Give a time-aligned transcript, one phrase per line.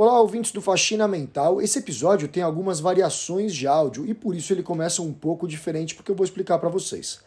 [0.00, 1.60] Olá, ouvintes do Faxina Mental.
[1.60, 5.96] Esse episódio tem algumas variações de áudio e por isso ele começa um pouco diferente,
[5.96, 7.18] porque eu vou explicar para vocês.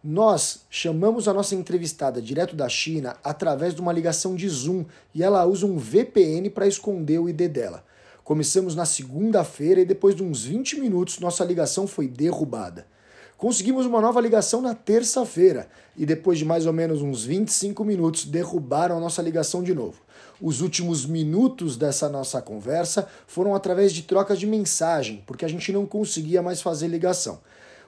[0.00, 5.24] Nós chamamos a nossa entrevistada direto da China através de uma ligação de Zoom e
[5.24, 7.84] ela usa um VPN para esconder o ID dela.
[8.22, 12.86] Começamos na segunda-feira e depois de uns 20 minutos nossa ligação foi derrubada.
[13.44, 18.24] Conseguimos uma nova ligação na terça-feira e depois de mais ou menos uns 25 minutos
[18.24, 20.00] derrubaram a nossa ligação de novo.
[20.40, 25.70] Os últimos minutos dessa nossa conversa foram através de trocas de mensagem, porque a gente
[25.72, 27.38] não conseguia mais fazer ligação.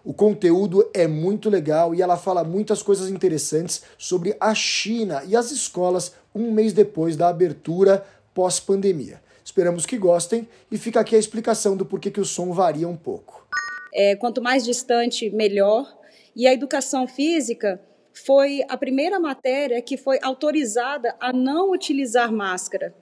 [0.04, 5.34] O conteúdo é muito legal e ela fala muitas coisas interessantes sobre a China e
[5.34, 9.23] as escolas um mês depois da abertura pós-pandemia.
[9.42, 12.95] Esperamos que gostem e fica aqui a explicação do porquê que o som varia um
[12.95, 13.46] pouco.
[13.98, 15.98] É, quanto mais distante, melhor.
[16.37, 17.80] E a educação física
[18.12, 22.95] foi a primeira matéria que foi autorizada a não utilizar máscara.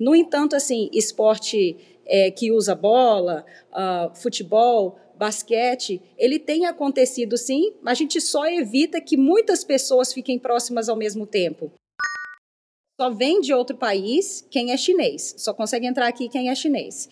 [0.00, 1.76] No entanto, assim, esporte
[2.06, 8.46] é, que usa bola, uh, futebol, basquete, ele tem acontecido sim, mas a gente só
[8.46, 11.70] evita que muitas pessoas fiquem próximas ao mesmo tempo.
[12.98, 17.08] Só vem de outro país quem é chinês, só consegue entrar aqui quem é chinês.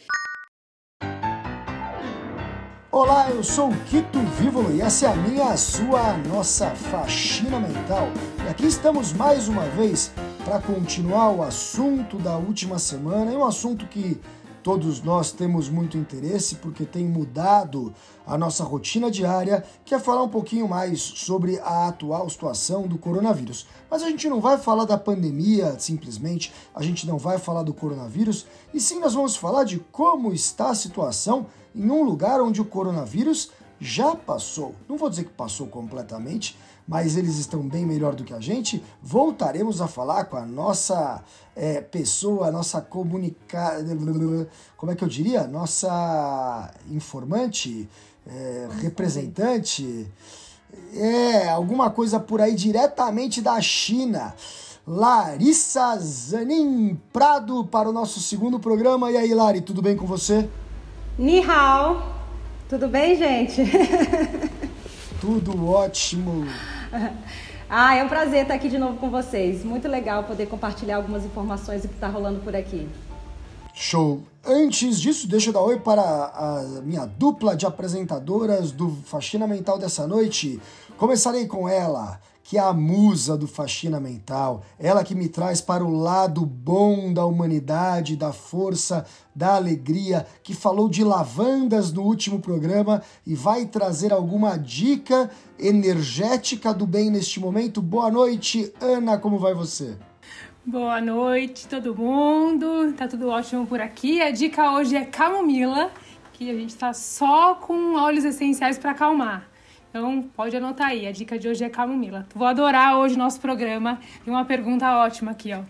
[2.98, 6.70] Olá, eu sou o Quito Vívolo e essa é a minha, a sua, a nossa
[6.70, 8.08] faxina mental.
[8.42, 10.10] E aqui estamos mais uma vez
[10.42, 14.18] para continuar o assunto da última semana, e um assunto que
[14.62, 17.92] todos nós temos muito interesse porque tem mudado
[18.26, 22.96] a nossa rotina diária, que é falar um pouquinho mais sobre a atual situação do
[22.96, 23.66] coronavírus.
[23.90, 27.74] Mas a gente não vai falar da pandemia simplesmente, a gente não vai falar do
[27.74, 32.60] coronavírus, e sim nós vamos falar de como está a situação em um lugar onde
[32.60, 34.74] o coronavírus já passou.
[34.88, 38.82] Não vou dizer que passou completamente, mas eles estão bem melhor do que a gente.
[39.02, 41.22] Voltaremos a falar com a nossa
[41.54, 43.84] é, pessoa, a nossa comunicada.
[44.76, 45.46] Como é que eu diria?
[45.46, 47.88] Nossa informante,
[48.26, 50.10] é, representante.
[50.94, 54.34] É, alguma coisa por aí diretamente da China.
[54.86, 59.10] Larissa Zanin Prado para o nosso segundo programa.
[59.10, 60.48] E aí, Lari, tudo bem com você?
[61.18, 62.14] Ni hao.
[62.68, 63.62] Tudo bem, gente?
[65.18, 66.46] Tudo ótimo.
[67.70, 69.64] Ah, é um prazer estar aqui de novo com vocês.
[69.64, 72.86] Muito legal poder compartilhar algumas informações do que está rolando por aqui.
[73.72, 74.22] Show!
[74.44, 79.78] Antes disso, deixa eu dar oi para a minha dupla de apresentadoras do Faxina Mental
[79.78, 80.60] dessa noite.
[80.98, 85.84] Começarei com ela, que é a musa do faxina mental, ela que me traz para
[85.84, 92.38] o lado bom da humanidade, da força, da alegria, que falou de lavandas no último
[92.38, 97.82] programa e vai trazer alguma dica energética do bem neste momento.
[97.82, 99.96] Boa noite, Ana, como vai você?
[100.64, 102.92] Boa noite, todo mundo.
[102.92, 104.22] Tá tudo ótimo por aqui.
[104.22, 105.90] A dica hoje é camomila,
[106.32, 109.55] que a gente tá só com óleos essenciais para acalmar.
[109.96, 111.06] Então, pode anotar aí.
[111.06, 112.26] A dica de hoje é camomila.
[112.34, 113.98] Vou adorar hoje nosso programa.
[114.26, 115.62] E uma pergunta ótima aqui, ó.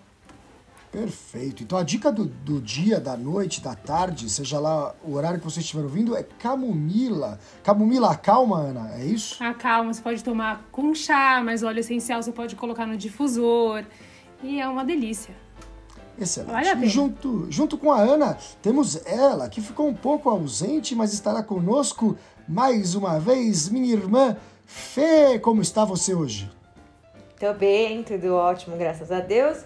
[0.90, 1.62] Perfeito.
[1.62, 5.44] Então, a dica do, do dia, da noite, da tarde, seja lá o horário que
[5.44, 7.38] você estiver ouvindo, é camomila.
[7.62, 9.42] Camomila acalma, Ana, é isso?
[9.44, 9.94] Acalma.
[9.94, 13.84] Você pode tomar com chá, mas óleo essencial você pode colocar no difusor.
[14.42, 15.36] E é uma delícia.
[16.18, 16.50] Excelente.
[16.50, 21.12] Vale e junto, junto com a Ana, temos ela, que ficou um pouco ausente, mas
[21.12, 22.16] estará conosco
[22.48, 25.38] mais uma vez, minha irmã Fê.
[25.38, 26.50] Como está você hoje?
[27.38, 29.58] Tô bem, tudo ótimo, graças a Deus.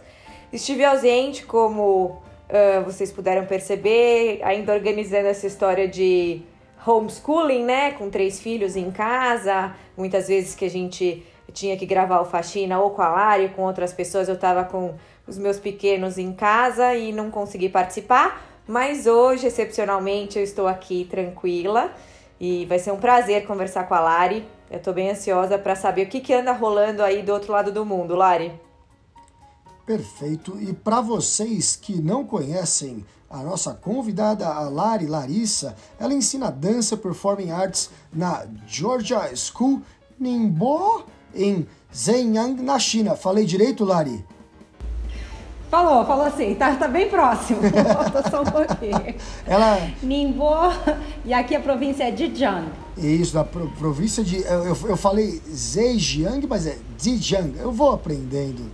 [0.53, 6.43] Estive ausente, como uh, vocês puderam perceber, ainda organizando essa história de
[6.87, 7.93] homeschooling, né?
[7.93, 9.75] Com três filhos em casa.
[9.97, 13.63] Muitas vezes que a gente tinha que gravar o faxina ou com a Lari, com
[13.63, 14.95] outras pessoas, eu tava com
[15.27, 18.43] os meus pequenos em casa e não consegui participar.
[18.67, 21.93] Mas hoje, excepcionalmente, eu estou aqui tranquila
[22.41, 24.49] e vai ser um prazer conversar com a Lari.
[24.71, 27.71] Eu estou bem ansiosa para saber o que, que anda rolando aí do outro lado
[27.71, 28.53] do mundo, Lari.
[29.85, 30.57] Perfeito.
[30.61, 36.97] E para vocês que não conhecem a nossa convidada, a Lari Larissa, ela ensina dança
[36.97, 39.83] performing arts na Georgia School
[40.19, 41.05] Ningbo
[41.35, 43.17] em Zhejiang, na China.
[43.17, 44.25] Falei direito, Lari?
[45.71, 47.61] Falou, falou assim, tá, tá bem próximo.
[47.95, 49.15] Falta só um pouquinho.
[49.47, 49.79] Ela...
[50.03, 50.51] Ningbo,
[51.25, 52.67] e aqui a província é Zhejiang.
[52.99, 54.43] Isso, da pro, província de.
[54.43, 57.57] Eu, eu, eu falei Zhejiang, mas é Zhejiang.
[57.57, 58.69] Eu vou aprendendo.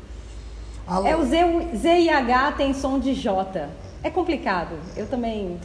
[0.86, 1.06] A...
[1.06, 1.36] É o Z,
[1.76, 3.68] Z e H tem som de J.
[4.02, 4.76] É complicado.
[4.96, 5.60] Eu também.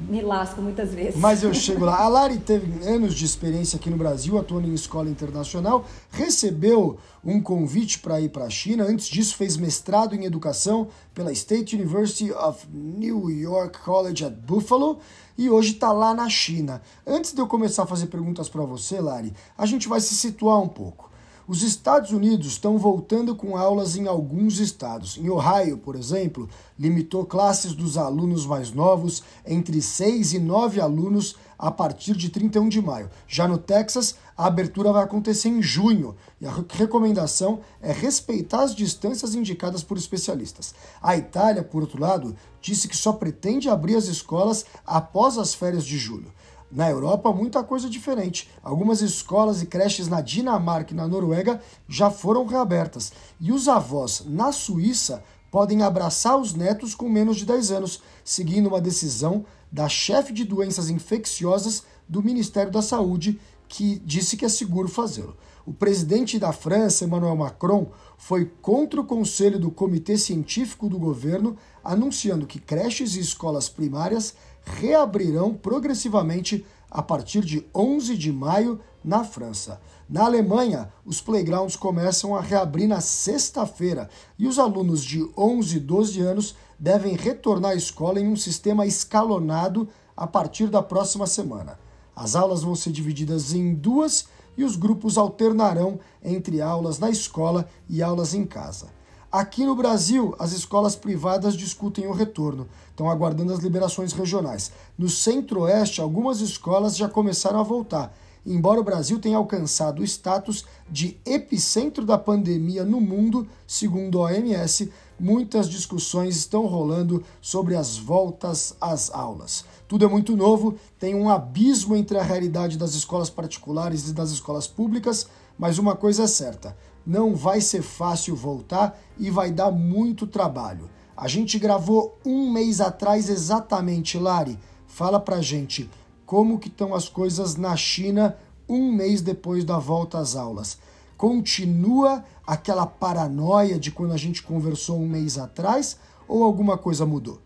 [0.00, 1.16] Me lasco muitas vezes.
[1.16, 2.02] Mas eu chego lá.
[2.02, 7.40] A Lari teve anos de experiência aqui no Brasil, atuando em escola internacional, recebeu um
[7.40, 8.84] convite para ir para a China.
[8.84, 14.98] Antes disso, fez mestrado em educação pela State University of New York College at Buffalo
[15.36, 16.82] e hoje está lá na China.
[17.06, 20.60] Antes de eu começar a fazer perguntas para você, Lari, a gente vai se situar
[20.60, 21.07] um pouco.
[21.48, 25.16] Os Estados Unidos estão voltando com aulas em alguns estados.
[25.16, 26.46] Em Ohio, por exemplo,
[26.78, 32.68] limitou classes dos alunos mais novos entre 6 e 9 alunos a partir de 31
[32.68, 33.08] de maio.
[33.26, 38.74] Já no Texas, a abertura vai acontecer em junho e a recomendação é respeitar as
[38.74, 40.74] distâncias indicadas por especialistas.
[41.00, 45.86] A Itália, por outro lado, disse que só pretende abrir as escolas após as férias
[45.86, 46.30] de julho.
[46.70, 48.48] Na Europa, muita coisa diferente.
[48.62, 53.10] Algumas escolas e creches na Dinamarca e na Noruega já foram reabertas.
[53.40, 58.66] E os avós na Suíça podem abraçar os netos com menos de 10 anos, seguindo
[58.66, 64.48] uma decisão da chefe de doenças infecciosas do Ministério da Saúde, que disse que é
[64.48, 65.36] seguro fazê-lo.
[65.64, 71.56] O presidente da França, Emmanuel Macron, foi contra o conselho do Comitê Científico do governo,
[71.84, 74.34] anunciando que creches e escolas primárias
[74.76, 79.80] reabrirão progressivamente a partir de 11 de maio na França.
[80.08, 85.80] Na Alemanha, os playgrounds começam a reabrir na sexta-feira e os alunos de 11 e
[85.80, 91.78] 12 anos devem retornar à escola em um sistema escalonado a partir da próxima semana.
[92.16, 94.26] As aulas vão ser divididas em duas
[94.56, 98.97] e os grupos alternarão entre aulas na escola e aulas em casa.
[99.38, 104.72] Aqui no Brasil, as escolas privadas discutem o retorno, estão aguardando as liberações regionais.
[104.98, 108.12] No Centro-Oeste, algumas escolas já começaram a voltar.
[108.44, 114.24] Embora o Brasil tenha alcançado o status de epicentro da pandemia no mundo, segundo a
[114.24, 114.90] OMS,
[115.20, 119.64] muitas discussões estão rolando sobre as voltas às aulas.
[119.86, 124.30] Tudo é muito novo, tem um abismo entre a realidade das escolas particulares e das
[124.30, 126.76] escolas públicas, mas uma coisa é certa:
[127.08, 130.90] não vai ser fácil voltar e vai dar muito trabalho.
[131.16, 134.58] A gente gravou um mês atrás exatamente, Lari.
[134.86, 135.88] Fala pra gente
[136.26, 138.36] como que estão as coisas na China
[138.68, 140.78] um mês depois da volta às aulas.
[141.16, 147.40] Continua aquela paranoia de quando a gente conversou um mês atrás ou alguma coisa mudou?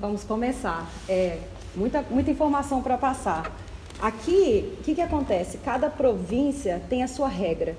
[0.00, 0.90] Vamos começar.
[1.08, 1.40] É,
[1.76, 3.65] muita, muita informação para passar.
[4.00, 5.58] Aqui, o que, que acontece?
[5.58, 7.74] Cada província tem a sua regra.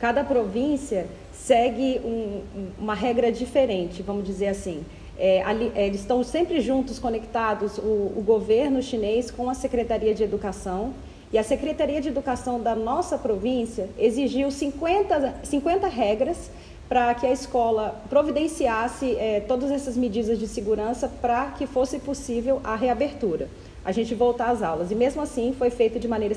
[0.00, 2.42] Cada província segue um,
[2.78, 4.84] uma regra diferente, vamos dizer assim.
[5.16, 10.14] É, ali, é, eles estão sempre juntos, conectados, o, o, governo chinês com a Secretaria
[10.14, 10.92] de Educação.
[11.32, 16.50] E a Secretaria de Educação da nossa província exigiu 50, 50 regras
[16.88, 22.60] para que a escola providenciasse é, todas essas medidas de segurança para que fosse possível
[22.64, 23.48] a reabertura
[23.84, 24.90] a gente voltar às aulas.
[24.90, 26.34] E mesmo assim foi feito de maneira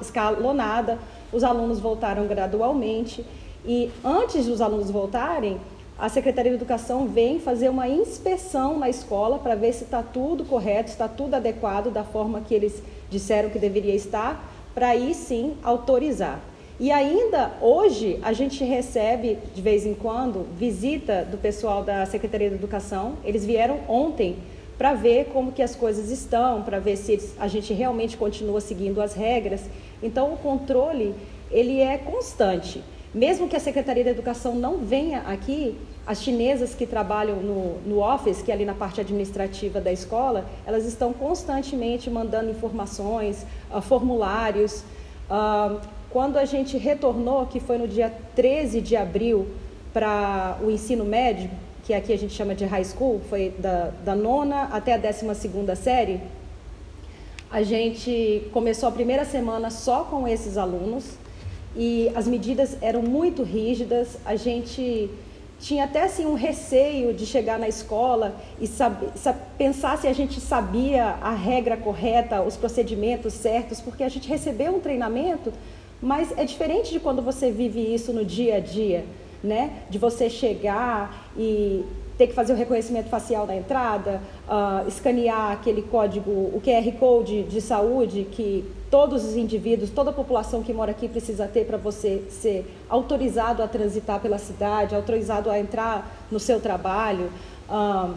[0.00, 0.98] escalonada,
[1.32, 3.24] os alunos voltaram gradualmente.
[3.64, 5.60] E antes dos alunos voltarem,
[5.98, 10.44] a Secretaria de Educação vem fazer uma inspeção na escola para ver se está tudo
[10.44, 12.80] correto, está tudo adequado da forma que eles
[13.10, 16.40] disseram que deveria estar, para aí sim autorizar.
[16.78, 22.48] E ainda hoje a gente recebe de vez em quando visita do pessoal da Secretaria
[22.48, 23.14] de Educação.
[23.24, 24.36] Eles vieram ontem
[24.78, 29.02] para ver como que as coisas estão, para ver se a gente realmente continua seguindo
[29.02, 29.62] as regras.
[30.00, 31.14] Então, o controle
[31.50, 32.82] ele é constante.
[33.12, 35.76] Mesmo que a Secretaria da Educação não venha aqui,
[36.06, 40.46] as chinesas que trabalham no, no office, que é ali na parte administrativa da escola,
[40.64, 44.84] elas estão constantemente mandando informações, uh, formulários.
[45.28, 45.80] Uh,
[46.10, 49.48] quando a gente retornou, que foi no dia 13 de abril,
[49.92, 51.50] para o ensino médio,
[51.88, 55.34] que aqui a gente chama de high school, foi da, da nona até a décima
[55.34, 56.20] segunda série,
[57.50, 61.12] a gente começou a primeira semana só com esses alunos
[61.74, 64.18] e as medidas eram muito rígidas.
[64.26, 65.08] A gente
[65.58, 69.08] tinha até assim um receio de chegar na escola e saber,
[69.56, 74.74] pensar se a gente sabia a regra correta, os procedimentos certos, porque a gente recebeu
[74.74, 75.54] um treinamento,
[76.02, 79.06] mas é diferente de quando você vive isso no dia a dia
[79.42, 79.82] né?
[79.88, 81.84] De você chegar e
[82.18, 87.44] ter que fazer o reconhecimento facial na entrada, uh, escanear aquele código, o QR Code
[87.44, 91.76] de saúde que todos os indivíduos, toda a população que mora aqui precisa ter para
[91.76, 97.30] você ser autorizado a transitar pela cidade, autorizado a entrar no seu trabalho,
[97.70, 98.12] uh,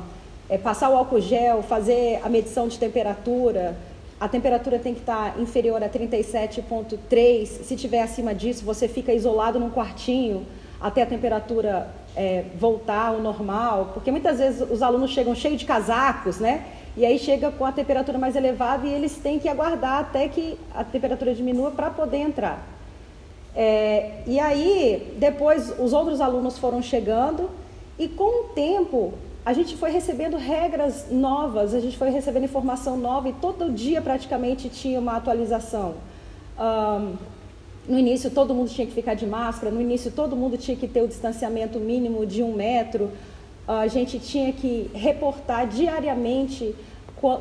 [0.50, 3.78] é, passar o álcool gel, fazer a medição de temperatura.
[4.20, 7.46] A temperatura tem que estar tá inferior a 37,3.
[7.46, 10.46] Se tiver acima disso, você fica isolado num quartinho
[10.82, 15.66] até a temperatura é, voltar ao normal, porque muitas vezes os alunos chegam cheios de
[15.66, 16.66] casacos, né?
[16.98, 20.58] E aí chega com a temperatura mais elevada e eles têm que aguardar até que
[20.74, 22.68] a temperatura diminua para poder entrar.
[23.56, 27.50] É, e aí, depois, os outros alunos foram chegando
[27.98, 29.14] e com o tempo
[29.46, 34.02] a gente foi recebendo regras novas, a gente foi recebendo informação nova e todo dia
[34.02, 35.96] praticamente tinha uma atualização.
[36.60, 37.16] Um,
[37.88, 40.88] no início todo mundo tinha que ficar de máscara, no início todo mundo tinha que
[40.88, 43.12] ter o distanciamento mínimo de um metro,
[43.68, 46.76] a gente tinha que reportar diariamente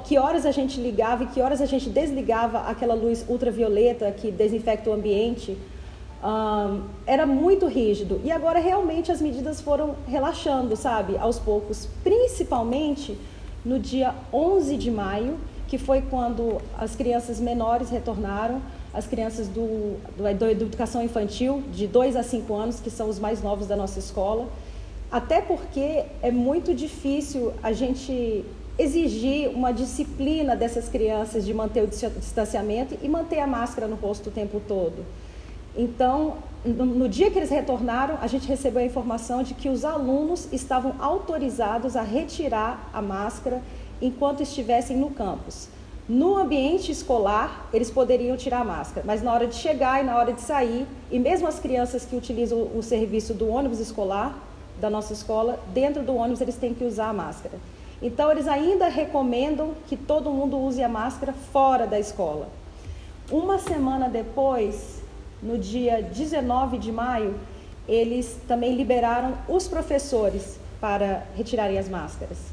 [0.04, 4.30] que horas a gente ligava e que horas a gente desligava aquela luz ultravioleta que
[4.30, 5.56] desinfecta o ambiente.
[6.22, 8.20] Um, era muito rígido.
[8.22, 13.16] E agora realmente as medidas foram relaxando, sabe, aos poucos, principalmente
[13.64, 18.60] no dia 11 de maio, que foi quando as crianças menores retornaram,
[18.92, 23.18] as crianças do, do, do educação infantil, de 2 a 5 anos, que são os
[23.18, 24.48] mais novos da nossa escola,
[25.10, 28.44] até porque é muito difícil a gente
[28.78, 34.28] exigir uma disciplina dessas crianças de manter o distanciamento e manter a máscara no rosto
[34.28, 35.04] o tempo todo.
[35.76, 39.84] Então, no, no, dia que eles retornaram, a gente recebeu a informação de que os
[39.84, 43.62] alunos estavam autorizados a retirar a máscara
[44.00, 45.68] enquanto estivessem no campus.
[46.12, 50.18] No ambiente escolar, eles poderiam tirar a máscara, mas na hora de chegar e na
[50.18, 54.36] hora de sair, e mesmo as crianças que utilizam o serviço do ônibus escolar
[54.80, 57.56] da nossa escola, dentro do ônibus eles têm que usar a máscara.
[58.02, 62.48] Então, eles ainda recomendam que todo mundo use a máscara fora da escola.
[63.30, 65.00] Uma semana depois,
[65.40, 67.36] no dia 19 de maio,
[67.86, 72.49] eles também liberaram os professores para retirarem as máscaras.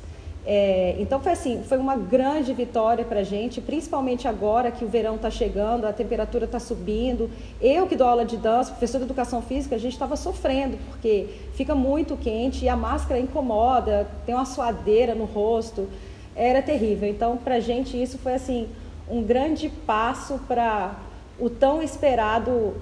[0.50, 4.88] É, então foi assim, foi uma grande vitória para a gente, principalmente agora que o
[4.88, 7.30] verão está chegando, a temperatura está subindo.
[7.60, 11.28] Eu que dou aula de dança, professor de educação física, a gente estava sofrendo porque
[11.54, 15.90] fica muito quente e a máscara incomoda, tem uma suadeira no rosto,
[16.34, 17.10] era terrível.
[17.10, 18.70] Então para a gente isso foi assim
[19.10, 20.96] um grande passo para
[21.38, 22.74] o tão esperado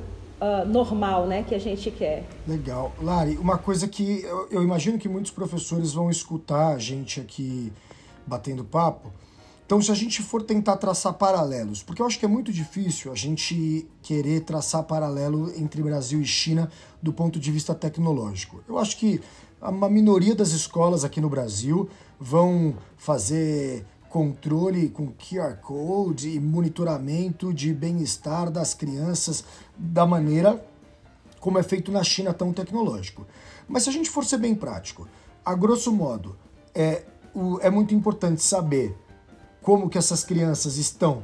[0.42, 2.26] uh, normal, né, que a gente quer.
[2.48, 3.38] Legal, Lari.
[3.38, 7.72] Uma coisa que eu, eu imagino que muitos professores vão escutar a gente aqui
[8.26, 9.12] batendo papo.
[9.66, 13.12] Então, se a gente for tentar traçar paralelos, porque eu acho que é muito difícil
[13.12, 16.70] a gente querer traçar paralelo entre Brasil e China
[17.02, 18.64] do ponto de vista tecnológico.
[18.68, 19.20] Eu acho que
[19.60, 21.90] uma minoria das escolas aqui no Brasil
[22.20, 23.84] vão fazer
[24.16, 29.44] controle com QR Code e monitoramento de bem-estar das crianças
[29.78, 30.64] da maneira
[31.40, 33.26] como é feito na China tão tecnológico.
[33.68, 35.08] Mas se a gente for ser bem prático,
[35.44, 36.36] a grosso modo,
[36.74, 37.04] é,
[37.34, 38.98] o, é muito importante saber
[39.62, 41.24] como que essas crianças estão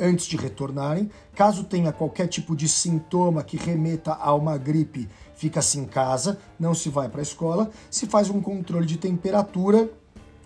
[0.00, 1.10] antes de retornarem.
[1.34, 6.74] Caso tenha qualquer tipo de sintoma que remeta a uma gripe, fica-se em casa, não
[6.74, 9.90] se vai para a escola, se faz um controle de temperatura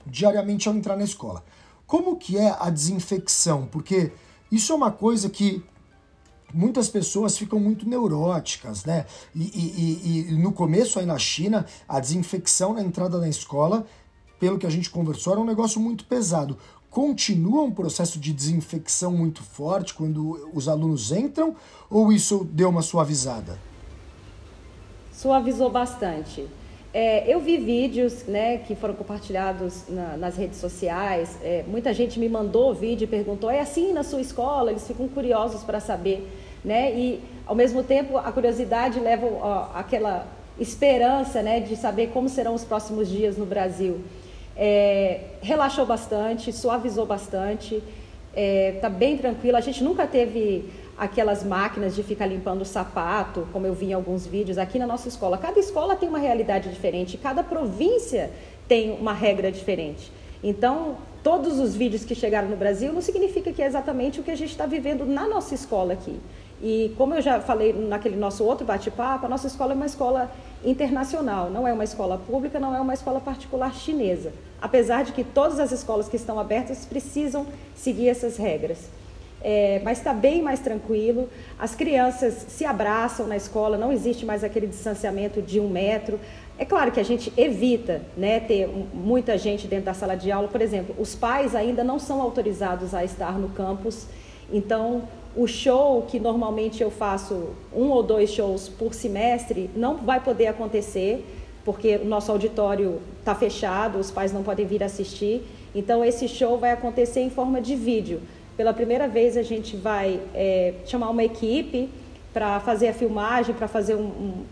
[0.07, 1.43] diariamente ao entrar na escola.
[1.87, 3.67] Como que é a desinfecção?
[3.67, 4.13] Porque
[4.51, 5.65] isso é uma coisa que
[6.55, 9.05] muitas pessoas ficam muito neuróticas, né?
[9.35, 13.85] E, e, e, no começo aí na China, a desinfecção na entrada da escola,
[14.39, 16.57] pelo que a gente conversou, era um negócio muito pesado.
[16.89, 21.57] Continua um processo de desinfecção muito forte quando os alunos entram
[21.91, 23.59] ou isso deu uma suavizada?
[25.13, 26.47] Suavizou bastante.
[26.93, 31.37] É, eu vi vídeos né, que foram compartilhados na, nas redes sociais.
[31.43, 34.71] É, muita gente me mandou vídeo e perguntou: é assim na sua escola?
[34.71, 36.31] Eles ficam curiosos para saber.
[36.65, 36.93] Né?
[36.95, 40.27] E, ao mesmo tempo, a curiosidade leva ó, aquela
[40.59, 44.01] esperança né, de saber como serão os próximos dias no Brasil.
[44.57, 47.83] É, relaxou bastante, suavizou bastante,
[48.35, 49.57] está é, bem tranquilo.
[49.57, 53.93] A gente nunca teve aquelas máquinas de ficar limpando o sapato, como eu vi em
[53.93, 55.37] alguns vídeos aqui na nossa escola.
[55.37, 58.31] Cada escola tem uma realidade diferente, cada província
[58.69, 60.11] tem uma regra diferente.
[60.43, 64.31] Então, todos os vídeos que chegaram no Brasil não significa que é exatamente o que
[64.31, 66.21] a gente está vivendo na nossa escola aqui.
[66.65, 70.33] E como eu já falei naquele nosso outro bate-papo, a nossa escola é uma escola
[70.65, 74.33] internacional, não é uma escola pública, não é uma escola particular chinesa.
[74.63, 78.89] Apesar de que todas as escolas que estão abertas precisam seguir essas regras
[79.45, 81.29] é, mas está bem mais tranquilo.
[81.59, 86.19] As crianças se abraçam na escola, não existe mais aquele distanciamento de um metro.
[86.59, 90.49] É claro que a gente evita né, ter muita gente dentro da sala de aula.
[90.49, 94.07] Por exemplo, os pais ainda não são autorizados a estar no campus,
[94.51, 95.03] então
[95.37, 100.47] o show que normalmente eu faço um ou dois shows por semestre não vai poder
[100.47, 101.25] acontecer
[101.65, 105.43] porque o nosso auditório está fechado, os pais não podem vir assistir.
[105.75, 108.21] Então esse show vai acontecer em forma de vídeo.
[108.57, 111.89] Pela primeira vez a gente vai é, chamar uma equipe
[112.33, 114.45] para fazer a filmagem, para fazer um, um,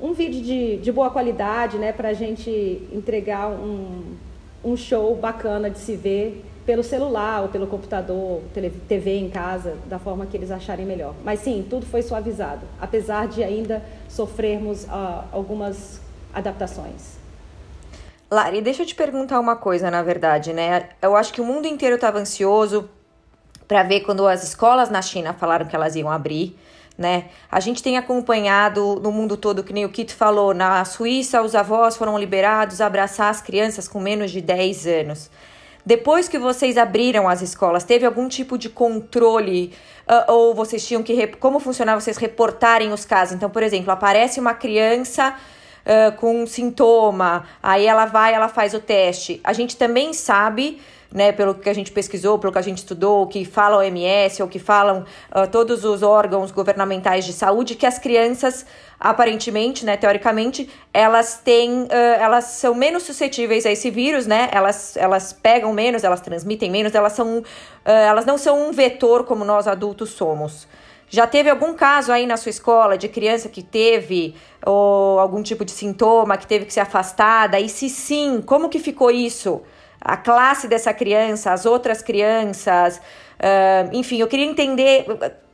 [0.00, 2.50] um vídeo de, de boa qualidade, né, para a gente
[2.92, 4.14] entregar um,
[4.64, 8.42] um show bacana de se ver pelo celular ou pelo computador,
[8.88, 11.14] TV em casa, da forma que eles acharem melhor.
[11.24, 16.00] Mas sim, tudo foi suavizado, apesar de ainda sofrermos uh, algumas
[16.34, 17.16] adaptações.
[18.28, 20.88] Lari, deixa eu te perguntar uma coisa, na verdade, né?
[21.00, 22.90] Eu acho que o mundo inteiro estava ansioso
[23.68, 26.58] para ver quando as escolas na China falaram que elas iam abrir
[26.96, 27.26] né?
[27.50, 31.54] A gente tem acompanhado no mundo todo, que nem o Kito falou, na Suíça os
[31.54, 35.30] avós foram liberados a abraçar as crianças com menos de 10 anos.
[35.86, 39.72] Depois que vocês abriram as escolas, teve algum tipo de controle
[40.08, 43.36] uh, ou vocês tinham que como funcionava vocês reportarem os casos?
[43.36, 45.36] Então, por exemplo, aparece uma criança
[45.86, 49.40] uh, com um sintoma, aí ela vai, ela faz o teste.
[49.44, 50.80] A gente também sabe
[51.12, 53.78] né, pelo que a gente pesquisou, pelo que a gente estudou, o que fala o
[53.80, 58.66] OMS, ou que falam uh, todos os órgãos governamentais de saúde, que as crianças,
[58.98, 64.96] aparentemente, né, teoricamente, elas têm, uh, elas são menos suscetíveis a esse vírus, né, elas,
[64.96, 67.44] elas pegam menos, elas transmitem menos, elas, são, uh,
[67.84, 70.66] elas não são um vetor como nós adultos somos.
[71.08, 74.34] Já teve algum caso aí na sua escola de criança que teve
[74.64, 77.60] ou algum tipo de sintoma, que teve que ser afastada?
[77.60, 79.62] E se sim, como que ficou isso?
[80.00, 85.06] A classe dessa criança, as outras crianças, uh, enfim, eu queria entender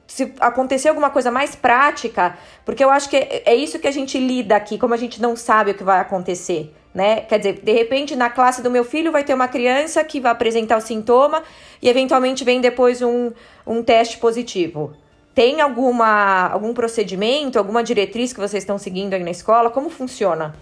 [0.06, 4.18] se acontecer alguma coisa mais prática, porque eu acho que é, isso que a gente
[4.18, 7.22] lida aqui, como a gente não sabe o que vai acontecer, né?
[7.22, 10.30] Quer dizer, de repente na classe do meu filho vai ter uma criança que vai
[10.30, 11.42] apresentar o sintoma
[11.80, 13.32] e eventualmente vem depois um,
[13.66, 14.92] um teste positivo.
[15.34, 19.70] Tem alguma, algum procedimento, alguma diretriz que vocês estão seguindo aí na escola?
[19.70, 20.54] Como funciona?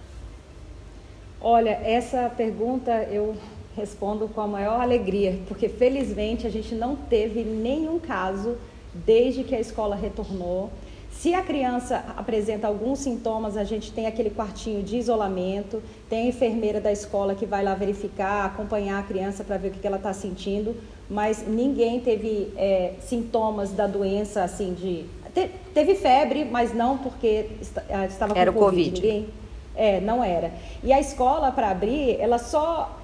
[1.40, 3.34] Olha, essa pergunta eu
[3.80, 8.56] respondo com a maior alegria, porque felizmente a gente não teve nenhum caso
[8.92, 10.70] desde que a escola retornou.
[11.10, 16.26] Se a criança apresenta alguns sintomas, a gente tem aquele quartinho de isolamento, tem a
[16.26, 19.96] enfermeira da escola que vai lá verificar, acompanhar a criança para ver o que ela
[19.96, 20.76] está sentindo,
[21.08, 25.04] mas ninguém teve é, sintomas da doença assim de.
[25.34, 27.50] Te, teve febre, mas não porque
[27.88, 28.90] ah, estava com era COVID.
[28.90, 29.00] COVID.
[29.00, 29.28] Ninguém,
[29.76, 30.52] é, não era.
[30.82, 33.00] E a escola para abrir, ela só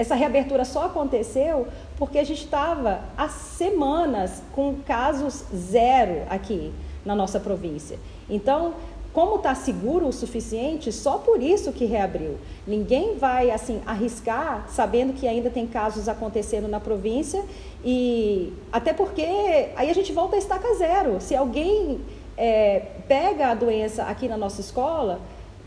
[0.00, 6.72] essa reabertura só aconteceu porque a gente estava há semanas com casos zero aqui
[7.04, 7.98] na nossa província.
[8.26, 8.72] Então,
[9.12, 12.38] como está seguro o suficiente, só por isso que reabriu.
[12.66, 17.44] Ninguém vai assim arriscar sabendo que ainda tem casos acontecendo na província
[17.84, 19.22] e até porque
[19.76, 21.20] aí a gente volta a estaca zero.
[21.20, 22.00] Se alguém
[22.38, 25.20] é, pega a doença aqui na nossa escola,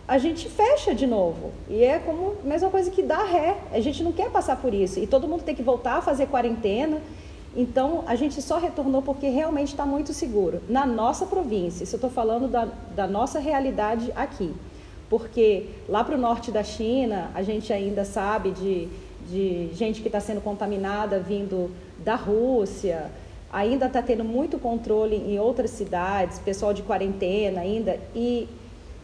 [0.08, 1.52] a gente fecha de novo.
[1.70, 3.58] E é como a mesma coisa que dá ré.
[3.72, 5.00] A gente não quer passar por isso.
[5.00, 7.02] E todo mundo tem que voltar a fazer quarentena.
[7.56, 10.62] Então, a gente só retornou porque realmente está muito seguro.
[10.68, 14.54] Na nossa província, isso eu estou falando da, da nossa realidade aqui.
[15.10, 18.90] Porque lá para o norte da China, a gente ainda sabe de,
[19.30, 23.12] de gente que está sendo contaminada vindo da Rússia.
[23.52, 28.00] Ainda está tendo muito controle em outras cidades, pessoal de quarentena ainda.
[28.16, 28.48] E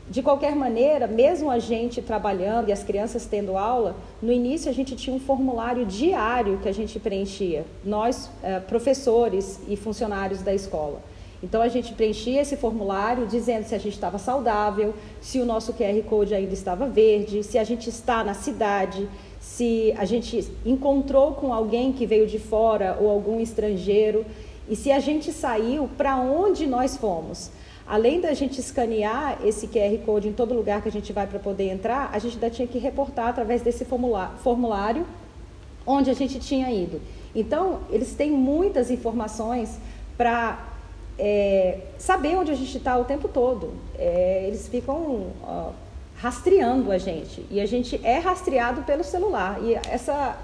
[0.09, 4.73] de qualquer maneira, mesmo a gente trabalhando e as crianças tendo aula, no início a
[4.73, 10.53] gente tinha um formulário diário que a gente preenchia, nós, eh, professores e funcionários da
[10.53, 10.99] escola.
[11.43, 15.73] Então a gente preenchia esse formulário dizendo se a gente estava saudável, se o nosso
[15.73, 19.07] QR Code ainda estava verde, se a gente está na cidade,
[19.39, 24.25] se a gente encontrou com alguém que veio de fora ou algum estrangeiro
[24.67, 27.51] e se a gente saiu, para onde nós fomos.
[27.89, 31.39] Além da gente escanear esse QR Code em todo lugar que a gente vai para
[31.39, 35.07] poder entrar, a gente ainda tinha que reportar através desse formulário
[35.87, 37.01] onde a gente tinha ido.
[37.33, 39.79] Então, eles têm muitas informações
[40.15, 40.67] para
[41.17, 43.73] é, saber onde a gente está o tempo todo.
[43.97, 45.71] É, eles ficam ó,
[46.15, 49.59] rastreando a gente e a gente é rastreado pelo celular.
[49.63, 50.37] E essa,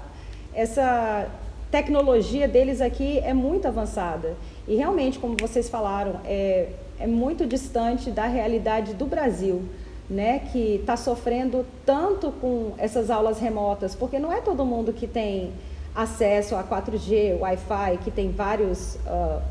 [0.52, 1.28] essa
[1.70, 4.34] tecnologia deles aqui é muito avançada.
[4.66, 9.62] E realmente, como vocês falaram, é, é muito distante da realidade do Brasil,
[10.08, 15.06] né, que está sofrendo tanto com essas aulas remotas, porque não é todo mundo que
[15.06, 15.52] tem
[15.94, 19.42] acesso a 4G, Wi-Fi, que tem vários uh,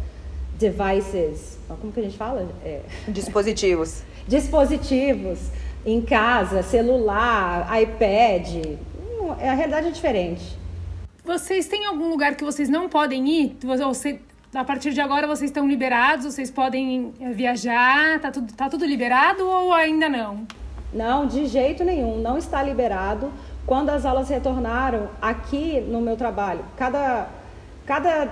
[0.57, 2.47] devices, como que a gente fala?
[2.63, 2.81] É.
[3.07, 4.03] Dispositivos.
[4.27, 5.39] Dispositivos
[5.85, 8.77] em casa, celular, iPad,
[9.39, 10.57] a realidade é diferente.
[11.23, 13.57] Vocês têm algum lugar que vocês não podem ir?
[13.63, 14.19] Você
[14.55, 18.85] a partir de agora vocês estão liberados, vocês podem eh, viajar, tá tudo, tá tudo
[18.85, 20.47] liberado ou ainda não?
[20.93, 23.31] Não, de jeito nenhum, não está liberado.
[23.65, 27.27] Quando as aulas retornaram aqui no meu trabalho, cada,
[27.85, 28.29] cada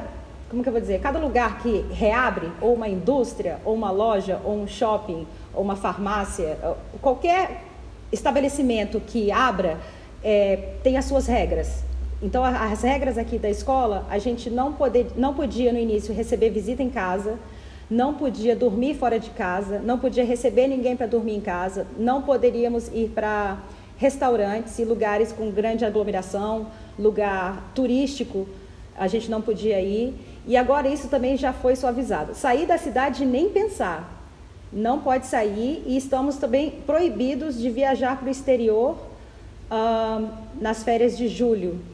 [0.49, 4.39] como que eu vou dizer, cada lugar que reabre, ou uma indústria, ou uma loja,
[4.45, 6.57] ou um shopping, ou uma farmácia,
[7.01, 7.63] qualquer
[8.11, 9.79] estabelecimento que abra
[10.23, 11.82] é, tem as suas regras.
[12.23, 16.51] Então, as regras aqui da escola, a gente não, poder, não podia no início receber
[16.51, 17.37] visita em casa,
[17.91, 22.21] não podia dormir fora de casa, não podia receber ninguém para dormir em casa, não
[22.21, 23.57] poderíamos ir para
[23.97, 28.47] restaurantes e lugares com grande aglomeração, lugar turístico,
[28.97, 30.13] a gente não podia ir.
[30.47, 32.33] E agora isso também já foi suavizado.
[32.35, 34.21] Sair da cidade nem pensar.
[34.71, 38.95] Não pode sair e estamos também proibidos de viajar para o exterior
[39.69, 40.29] uh,
[40.61, 41.92] nas férias de julho.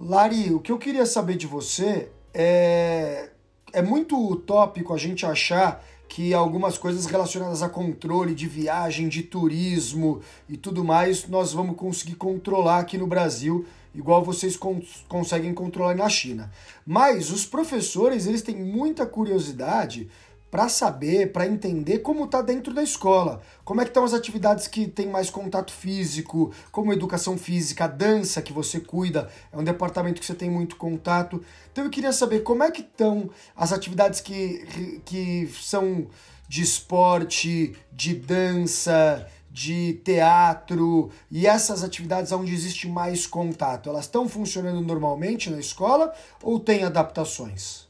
[0.00, 3.30] Lari, o que eu queria saber de você é.
[3.70, 9.22] É muito utópico a gente achar que algumas coisas relacionadas a controle de viagem, de
[9.22, 15.52] turismo e tudo mais, nós vamos conseguir controlar aqui no Brasil, igual vocês cons conseguem
[15.52, 16.50] controlar na China.
[16.86, 20.08] Mas os professores, eles têm muita curiosidade
[20.50, 23.40] para saber, para entender como está dentro da escola.
[23.64, 28.40] Como é que estão as atividades que têm mais contato físico, como educação física, dança
[28.40, 31.42] que você cuida, é um departamento que você tem muito contato.
[31.70, 36.06] Então eu queria saber como é que estão as atividades que, que são
[36.48, 43.90] de esporte, de dança, de teatro e essas atividades onde existe mais contato.
[43.90, 47.87] Elas estão funcionando normalmente na escola ou tem adaptações?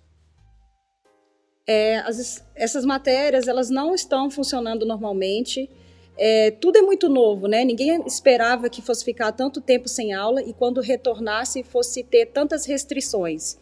[1.70, 5.68] É, as, essas matérias elas não estão funcionando normalmente.
[6.16, 7.62] É, tudo é muito novo, né?
[7.62, 12.64] Ninguém esperava que fosse ficar tanto tempo sem aula e quando retornasse fosse ter tantas
[12.64, 13.59] restrições.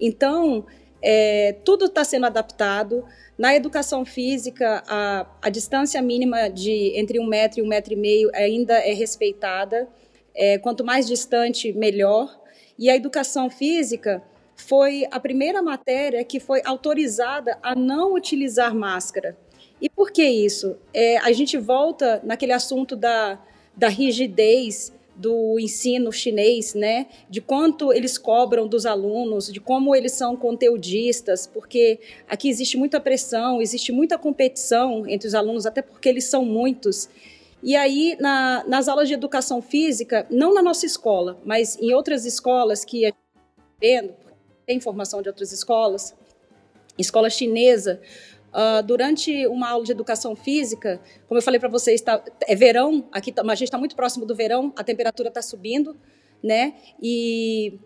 [0.00, 0.64] Então,
[1.02, 3.04] é, tudo está sendo adaptado.
[3.36, 7.96] Na educação física, a, a, distância mínima de entre um metro e um metro e
[7.96, 9.88] meio ainda é respeitada.
[10.32, 12.40] É, quanto mais distante, melhor.
[12.78, 14.22] E a educação física,
[14.58, 19.36] foi a primeira matéria que foi autorizada a não utilizar máscara.
[19.80, 20.76] E por que isso?
[20.92, 23.40] É, a gente volta naquele assunto da,
[23.76, 27.06] da rigidez do ensino chinês, né?
[27.30, 33.00] De quanto eles cobram dos alunos, de como eles são conteudistas, porque aqui existe muita
[33.00, 37.08] pressão, existe muita competição entre os alunos, até porque eles são muitos.
[37.62, 42.24] E aí, na, nas aulas de educação física, não na nossa escola, mas em outras
[42.24, 44.27] escolas que a gente está vendo,
[44.68, 46.14] tem informação de outras escolas,
[46.98, 48.02] escola chinesa,
[48.48, 53.08] uh, durante uma aula de educação física, como eu falei para vocês, tá, é verão,
[53.10, 55.96] aqui tá, a gente está muito próximo do verão, a temperatura está subindo,
[56.42, 56.74] né?
[57.02, 57.78] E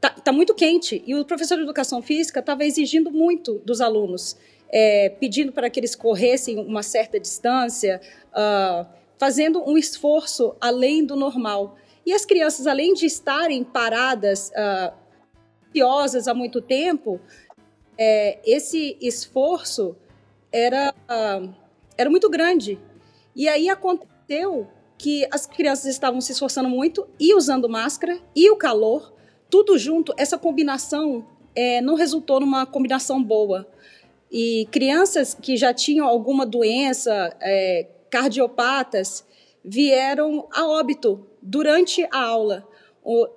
[0.00, 1.02] tá, tá, muito quente.
[1.06, 4.38] E o professor de educação física estava exigindo muito dos alunos,
[4.70, 8.00] é, pedindo para que eles corressem uma certa distância,
[8.32, 8.86] uh,
[9.18, 11.76] fazendo um esforço além do normal.
[12.06, 15.05] E as crianças, além de estarem paradas, uh,
[15.76, 17.20] ansiosas há muito tempo,
[17.98, 19.96] é, esse esforço
[20.50, 20.94] era,
[21.96, 22.78] era muito grande.
[23.34, 24.66] E aí aconteceu
[24.98, 29.12] que as crianças estavam se esforçando muito e usando máscara e o calor,
[29.50, 33.66] tudo junto, essa combinação é, não resultou numa combinação boa.
[34.30, 39.24] E crianças que já tinham alguma doença, é, cardiopatas,
[39.64, 42.66] vieram a óbito durante a aula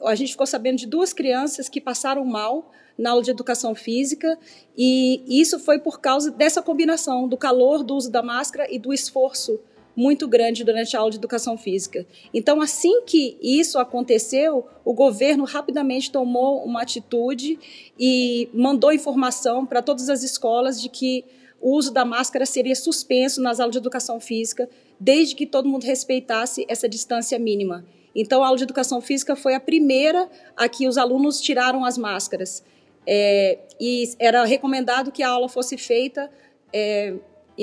[0.05, 4.38] a gente ficou sabendo de duas crianças que passaram mal na aula de educação física
[4.77, 8.93] e isso foi por causa dessa combinação do calor, do uso da máscara e do
[8.93, 9.60] esforço
[9.95, 12.05] muito grande durante a aula de educação física.
[12.34, 17.60] Então, assim que isso aconteceu, o governo rapidamente tomou uma atitude
[17.99, 21.25] e mandou informação para todas as escolas de que
[21.62, 25.84] o uso da máscara seria suspenso nas aulas de educação física, desde que todo mundo
[25.84, 27.86] respeitasse essa distância mínima.
[28.15, 31.97] Então, a aula de educação física foi a primeira a que os alunos tiraram as
[31.97, 32.63] máscaras.
[33.07, 36.29] É, e era recomendado que a aula fosse feita
[36.73, 37.15] é,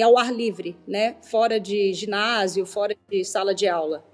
[0.02, 1.16] ao ar livre, né?
[1.22, 4.04] fora de ginásio, fora de sala de aula.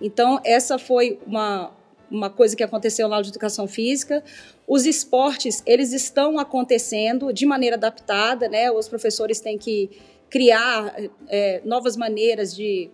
[0.00, 1.72] Então, essa foi uma,
[2.10, 4.24] uma coisa que aconteceu na aula de educação física.
[4.66, 8.70] Os esportes, eles estão acontecendo de maneira adaptada, né?
[8.70, 9.90] Os professores têm que
[10.30, 10.94] criar
[11.28, 12.90] é, novas maneiras de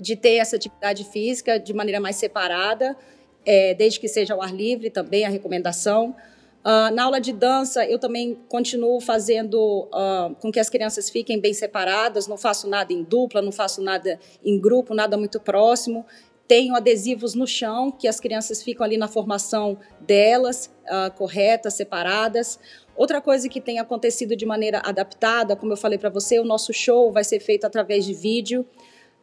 [0.00, 2.96] de ter essa atividade física de maneira mais separada,
[3.44, 6.16] é, desde que seja ao ar livre também a recomendação.
[6.60, 11.40] Uh, na aula de dança, eu também continuo fazendo uh, com que as crianças fiquem
[11.40, 16.04] bem separadas, não faço nada em dupla, não faço nada em grupo, nada muito próximo.
[16.46, 22.58] Tenho adesivos no chão, que as crianças ficam ali na formação delas, uh, corretas, separadas.
[22.94, 26.74] Outra coisa que tem acontecido de maneira adaptada, como eu falei para você, o nosso
[26.74, 28.66] show vai ser feito através de vídeo.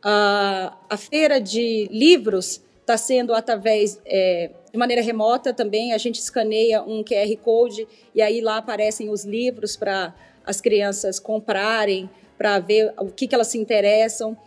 [0.03, 6.81] A, feira de livros está sendo através é, de maneira remota também, a gente escaneia
[6.81, 12.93] um QR Code e aí lá aparecem os livros para as crianças comprarem, para ver
[12.97, 14.37] o que, que elas se interessam.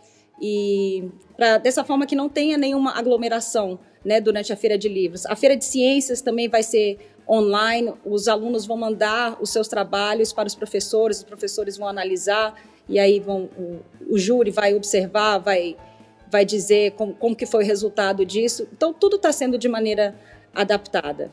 [0.41, 5.25] E pra, dessa forma que não tenha nenhuma aglomeração né, durante a feira de livros.
[5.27, 6.97] A feira de ciências também vai ser
[7.29, 12.55] online, os alunos vão mandar os seus trabalhos para os professores, os professores vão analisar
[12.91, 15.77] e aí vão, o, o júri vai observar, vai,
[16.29, 18.67] vai dizer como, como que foi o resultado disso.
[18.73, 20.13] Então, tudo está sendo de maneira
[20.53, 21.31] adaptada.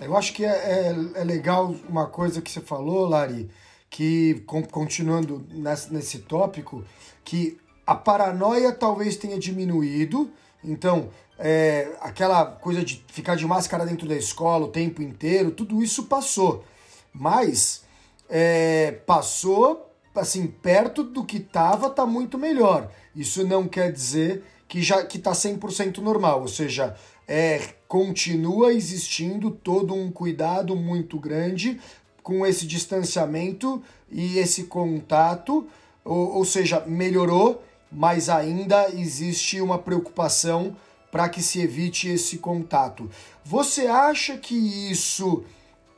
[0.00, 3.50] Eu acho que é, é, é, legal uma coisa que você falou, Lari,
[3.90, 6.84] que continuando nesse, nesse tópico,
[7.24, 10.30] que a paranoia talvez tenha diminuído,
[10.62, 15.82] então é, aquela coisa de ficar de máscara dentro da escola o tempo inteiro, tudo
[15.82, 16.64] isso passou.
[17.12, 17.82] Mas
[18.28, 22.90] é, passou assim perto do que estava, tá muito melhor.
[23.14, 26.96] Isso não quer dizer que já que tá 100% normal, ou seja,
[27.26, 31.80] é, continua existindo todo um cuidado muito grande
[32.22, 35.66] com esse distanciamento e esse contato,
[36.04, 40.76] ou, ou seja, melhorou, mas ainda existe uma preocupação
[41.10, 43.10] para que se evite esse contato.
[43.44, 44.54] Você acha que
[44.90, 45.44] isso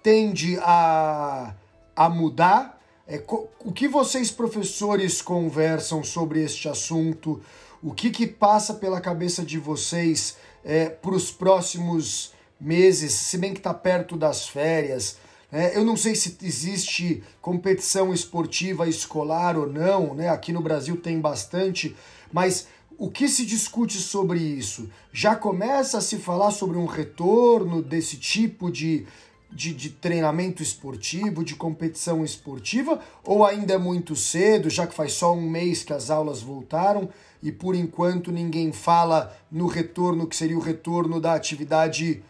[0.03, 1.55] tende a,
[1.95, 2.72] a mudar?
[3.07, 3.23] É,
[3.65, 7.41] o que vocês, professores, conversam sobre este assunto?
[7.83, 13.53] O que, que passa pela cabeça de vocês é, para os próximos meses, se bem
[13.53, 15.17] que está perto das férias?
[15.51, 20.29] É, eu não sei se existe competição esportiva escolar ou não, né?
[20.29, 21.95] Aqui no Brasil tem bastante,
[22.33, 24.89] mas o que se discute sobre isso?
[25.13, 29.07] Já começa a se falar sobre um retorno desse tipo de,
[29.53, 35.13] de, de, treinamento esportivo, de competição esportiva, ou ainda é muito cedo, já que faz
[35.13, 37.09] só um mês que as aulas voltaram
[37.43, 42.23] e por enquanto ninguém fala no retorno que seria o retorno da atividade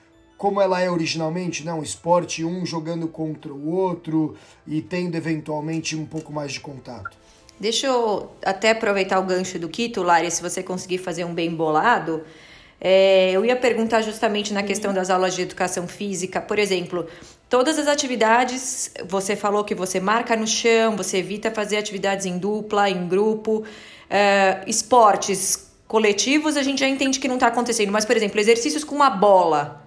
[0.43, 6.05] como ela é originalmente, não, esporte um jogando contra o outro e tendo eventualmente um
[6.05, 7.17] pouco mais de contato.
[7.61, 11.55] Deixa eu até aproveitar o gancho do Quito, Lari, se você conseguir fazer um bem
[11.55, 12.25] bolado.
[12.85, 17.07] É, eu ia perguntar justamente na questão das aulas de educação física, por exemplo,
[17.49, 22.39] todas as atividades, você falou que você marca no chão, você evita fazer atividades em
[22.39, 23.63] dupla, em grupo,
[24.11, 28.83] é, esportes coletivos, a gente já entende que não está acontecendo, mas, por exemplo, exercícios
[28.83, 29.81] com uma bola,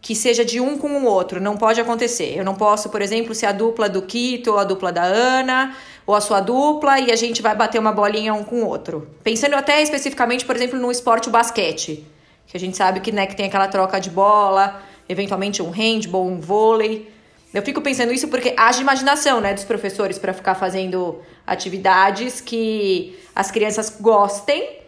[0.00, 2.36] que seja de um com o outro, não pode acontecer.
[2.36, 5.76] Eu não posso, por exemplo, ser a dupla do Quito ou a dupla da Ana,
[6.08, 9.10] ou a sua dupla e a gente vai bater uma bolinha um com o outro.
[9.22, 12.02] Pensando até especificamente, por exemplo, no esporte o basquete,
[12.46, 16.26] que a gente sabe que, né, que tem aquela troca de bola, eventualmente um handball,
[16.26, 17.12] um vôlei.
[17.52, 23.18] Eu fico pensando isso porque haja imaginação, né, dos professores para ficar fazendo atividades que
[23.34, 24.78] as crianças gostem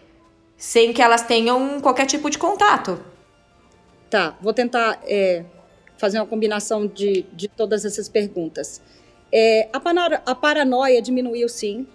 [0.56, 2.98] sem que elas tenham qualquer tipo de contato.
[4.08, 5.44] Tá, vou tentar é,
[5.98, 8.80] fazer uma combinação de, de todas essas perguntas.
[9.32, 9.80] É, a,
[10.26, 11.86] a, paranoia diminuiu sim.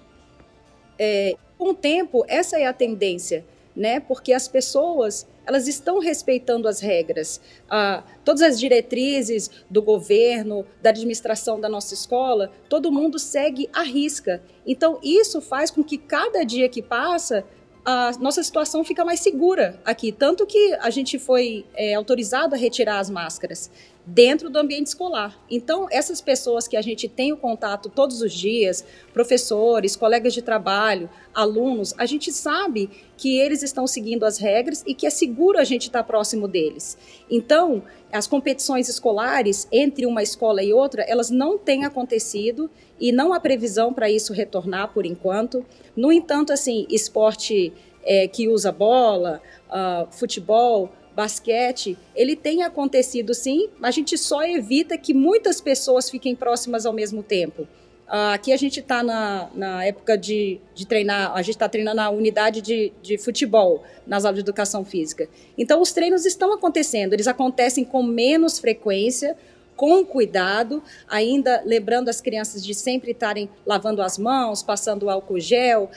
[0.98, 3.46] É, com o tempo, essa é a tendência,
[3.76, 4.00] né?
[4.00, 7.40] Porque as pessoas elas estão respeitando as regras.
[7.70, 13.84] Ah, todas as diretrizes do governo, da administração da nossa escola, todo mundo segue à
[13.84, 14.42] risca.
[14.66, 17.46] Então, isso faz com que cada dia que passa,
[17.84, 20.12] a nossa situação fica mais segura aqui.
[20.12, 23.70] Tanto que a gente foi é, autorizado a retirar as máscaras
[24.06, 25.44] dentro do ambiente escolar.
[25.50, 30.42] Então, essas pessoas que a gente tem o contato todos os dias, professores, colegas de
[30.42, 35.58] trabalho, alunos, a gente sabe que eles estão seguindo as regras e que é seguro
[35.58, 36.98] a gente estar próximo deles.
[37.30, 43.34] Então, as competições escolares entre uma escola e outra, elas não têm acontecido e não
[43.34, 45.66] há previsão para isso retornar por enquanto.
[45.96, 53.70] No entanto, assim, esporte é, que usa bola, uh, futebol, basquete, ele tem acontecido sim,
[53.82, 57.68] a gente só evita que muitas pessoas fiquem próximas ao mesmo tempo.
[58.08, 62.02] Uh, aqui a gente está na, na época de, de treinar, a gente está treinando
[62.02, 65.28] a unidade de, de futebol nas aulas de educação física.
[65.58, 69.36] Então, os treinos estão acontecendo, eles acontecem com menos frequência,
[69.76, 75.90] com cuidado, ainda lembrando as crianças de sempre estarem lavando as mãos, passando álcool gel,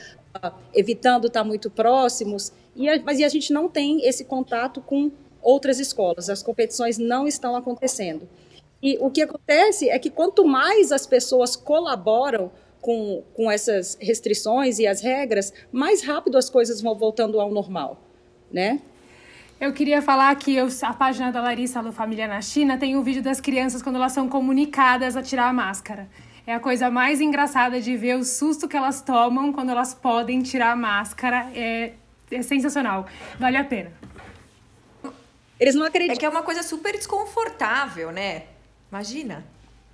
[0.74, 2.52] evitando estar muito próximos.
[2.76, 5.10] E a, mas e a gente não tem esse contato com
[5.42, 8.28] outras escolas, as competições não estão acontecendo.
[8.82, 14.78] E o que acontece é que quanto mais as pessoas colaboram com, com essas restrições
[14.78, 18.00] e as regras, mais rápido as coisas vão voltando ao normal,
[18.52, 18.80] né?
[19.60, 23.02] Eu queria falar que eu, a página da Larissa do Família na China tem um
[23.02, 26.08] vídeo das crianças quando elas são comunicadas a tirar a máscara.
[26.48, 30.40] É a coisa mais engraçada de ver o susto que elas tomam quando elas podem
[30.40, 31.46] tirar a máscara.
[31.54, 31.92] É
[32.30, 33.06] é sensacional.
[33.38, 33.92] Vale a pena.
[35.60, 36.14] Eles não acreditam.
[36.14, 38.44] É que é uma coisa super desconfortável, né?
[38.90, 39.44] Imagina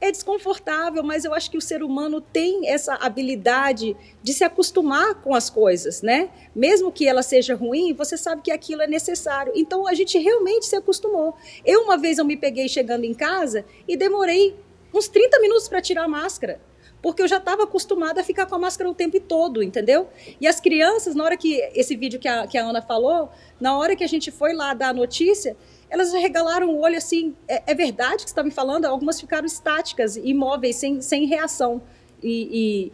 [0.05, 5.14] é desconfortável, mas eu acho que o ser humano tem essa habilidade de se acostumar
[5.14, 6.29] com as coisas, né?
[6.55, 9.53] Mesmo que ela seja ruim, você sabe que aquilo é necessário.
[9.57, 11.35] Então a gente realmente se acostumou.
[11.64, 14.55] Eu uma vez eu me peguei chegando em casa e demorei
[14.94, 16.61] uns 30 minutos para tirar a máscara
[17.04, 20.09] porque eu já estava acostumada a ficar com a máscara o tempo todo, entendeu?
[20.40, 23.30] E as crianças, na hora que esse vídeo que a, que a Ana falou,
[23.61, 25.54] na hora que a gente foi lá dar a notícia,
[25.90, 28.87] elas regalaram o olho assim, é, é verdade que você está me falando?
[28.87, 31.83] Algumas ficaram estáticas, imóveis, sem, sem reação.
[32.22, 32.92] E, e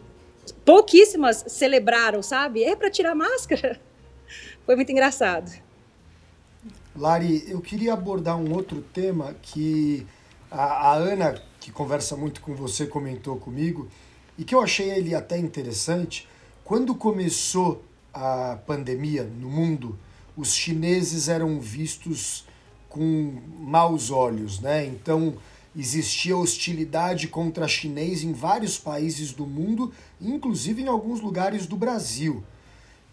[0.65, 2.65] pouquíssimas celebraram, sabe?
[2.65, 3.79] É para tirar máscara.
[4.65, 5.49] Foi muito engraçado.
[6.97, 10.05] Lari, eu queria abordar um outro tema que
[10.51, 13.87] a, a Ana, que conversa muito com você, comentou comigo,
[14.37, 16.27] e que eu achei ele até interessante.
[16.65, 19.97] Quando começou a pandemia no mundo,
[20.35, 22.45] os chineses eram vistos
[22.89, 24.85] com maus olhos, né?
[24.85, 25.35] Então
[25.75, 32.43] existia hostilidade contra chinês em vários países do mundo, inclusive em alguns lugares do Brasil.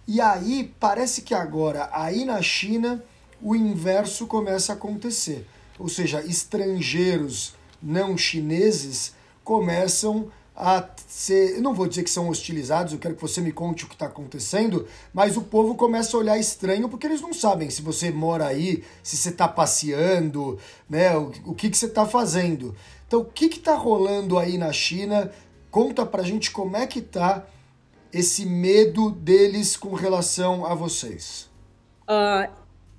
[0.07, 3.05] E aí parece que agora, aí na China,
[3.43, 5.47] o inverso começa a acontecer.
[5.79, 9.15] Ou seja, estrangeiros não chineses
[9.45, 11.57] começam a ser.
[11.57, 13.95] Eu não vou dizer que são hostilizados, eu quero que você me conte o que
[13.95, 18.11] está acontecendo, mas o povo começa a olhar estranho porque eles não sabem se você
[18.11, 20.59] mora aí, se você está passeando,
[20.91, 21.17] né?
[21.17, 22.75] O, o que, que você está fazendo.
[23.07, 25.31] Então, o que está rolando aí na China?
[25.71, 27.47] Conta pra gente como é que tá
[28.13, 31.49] esse medo deles com relação a vocês.
[32.03, 32.51] Uh,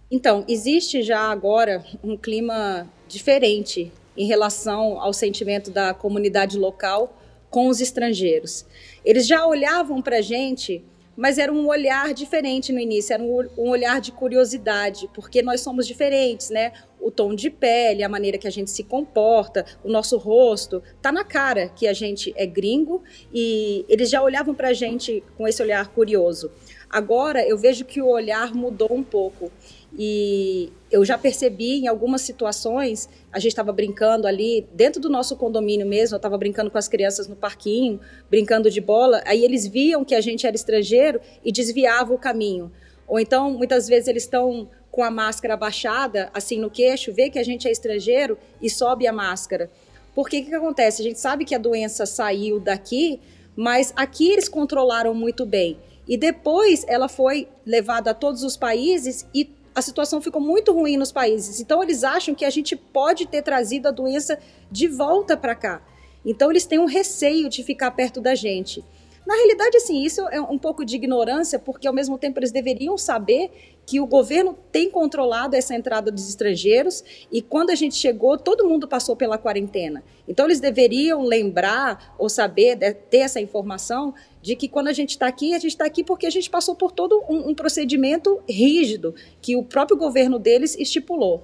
[0.09, 7.17] então, existe já agora um clima diferente em relação ao sentimento da comunidade local
[7.49, 8.65] com os estrangeiros.
[9.05, 10.83] Eles já olhavam para a gente,
[11.15, 15.87] mas era um olhar diferente no início, era um, olhar de curiosidade, porque nós somos
[15.87, 16.73] diferentes, né?
[16.99, 21.13] O tom de pele, a maneira que a gente se comporta, o nosso rosto, tá
[21.13, 23.01] na cara que a gente é gringo
[23.33, 26.51] e eles já olhavam para a gente com esse olhar curioso.
[26.89, 29.51] Agora eu vejo que o olhar mudou um pouco
[29.97, 35.35] e eu já percebi em algumas situações, a gente estava brincando ali, dentro do nosso
[35.35, 37.99] condomínio mesmo, eu estava brincando com as crianças no parquinho,
[38.29, 42.71] brincando de bola, aí eles viam que a gente era estrangeiro e desviavam o caminho.
[43.07, 47.39] Ou então, muitas vezes, eles estão com a máscara abaixada, assim no queixo, vê que
[47.39, 49.69] a gente é estrangeiro e sobe a máscara.
[50.13, 51.01] Porque o que, que acontece?
[51.01, 53.19] A gente sabe que a doença saiu daqui,
[53.55, 55.77] mas aqui eles controlaram muito bem.
[56.07, 60.97] E depois ela foi levada a todos os países e a situação ficou muito ruim
[60.97, 61.59] nos países.
[61.59, 64.39] Então, eles acham que a gente pode ter trazido a doença
[64.71, 65.81] de volta para cá.
[66.25, 68.83] Então, eles têm um receio de ficar perto da gente.
[69.29, 72.97] Na realidade, assim, isso é um pouco de ignorância, porque ao mesmo tempo eles deveriam
[72.97, 73.51] saber
[73.85, 78.67] que o governo tem controlado essa entrada dos estrangeiros e quando a gente chegou, todo
[78.67, 80.03] mundo passou pela quarentena.
[80.27, 82.75] Então eles deveriam lembrar ou saber,
[83.07, 86.25] ter essa informação de que quando a gente está aqui, a gente está aqui porque
[86.25, 91.43] a gente passou por todo um, um procedimento rígido que o próprio governo deles estipulou.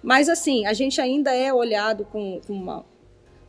[0.00, 2.86] Mas assim, a gente ainda é olhado com, com, uma,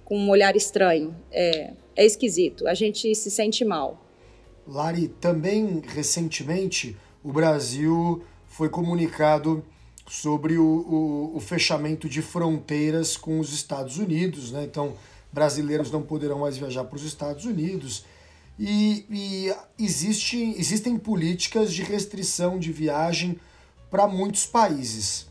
[0.04, 1.15] com um olhar estranho.
[1.32, 2.67] É, é esquisito.
[2.67, 4.03] A gente se sente mal.
[4.67, 9.63] Lari, também recentemente o Brasil foi comunicado
[10.08, 14.63] sobre o, o, o, fechamento de fronteiras com os Estados Unidos, né?
[14.63, 14.93] Então,
[15.31, 18.05] brasileiros não poderão mais viajar para os Estados Unidos.
[18.58, 23.39] E, e existe, existem políticas de restrição de viagem
[23.89, 25.27] para muitos países.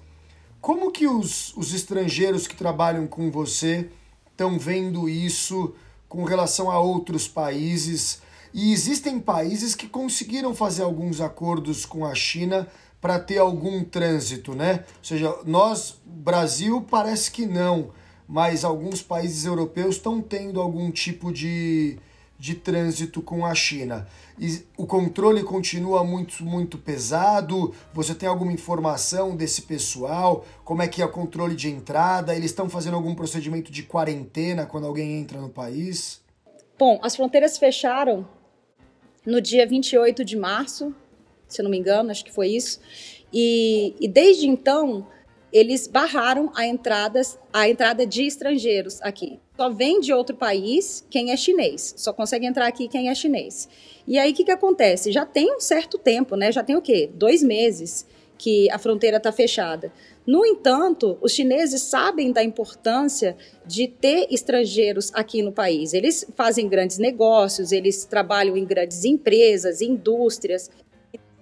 [0.60, 3.88] Como que os, os estrangeiros que trabalham com você
[4.30, 5.74] estão vendo isso
[6.08, 8.22] com relação a outros países?
[8.52, 12.68] E existem países que conseguiram fazer alguns acordos com a China
[13.00, 14.84] para ter algum trânsito, né?
[14.98, 17.90] Ou seja, nós, Brasil, parece que não,
[18.26, 21.98] mas alguns países europeus estão tendo algum tipo de,
[22.38, 24.06] de trânsito com a China.
[24.38, 27.74] E o controle continua muito, muito pesado?
[27.92, 30.44] Você tem alguma informação desse pessoal?
[30.64, 32.34] Como é que é o controle de entrada?
[32.34, 36.20] Eles estão fazendo algum procedimento de quarentena quando alguém entra no país?
[36.78, 38.26] Bom, as fronteiras fecharam
[39.24, 40.94] no dia 28 de março,
[41.48, 42.80] se eu não me engano, acho que foi isso.
[43.32, 45.06] E, e desde então,
[45.52, 49.40] eles barraram a, entradas, a entrada de estrangeiros aqui.
[49.56, 51.94] Só vem de outro país quem é chinês.
[51.96, 53.68] Só consegue entrar aqui quem é chinês.
[54.06, 55.12] E aí o que, que acontece?
[55.12, 56.50] Já tem um certo tempo, né?
[56.50, 57.08] Já tem o quê?
[57.14, 58.04] Dois meses
[58.36, 59.92] que a fronteira está fechada.
[60.26, 65.94] No entanto, os chineses sabem da importância de ter estrangeiros aqui no país.
[65.94, 70.70] Eles fazem grandes negócios, eles trabalham em grandes empresas, indústrias.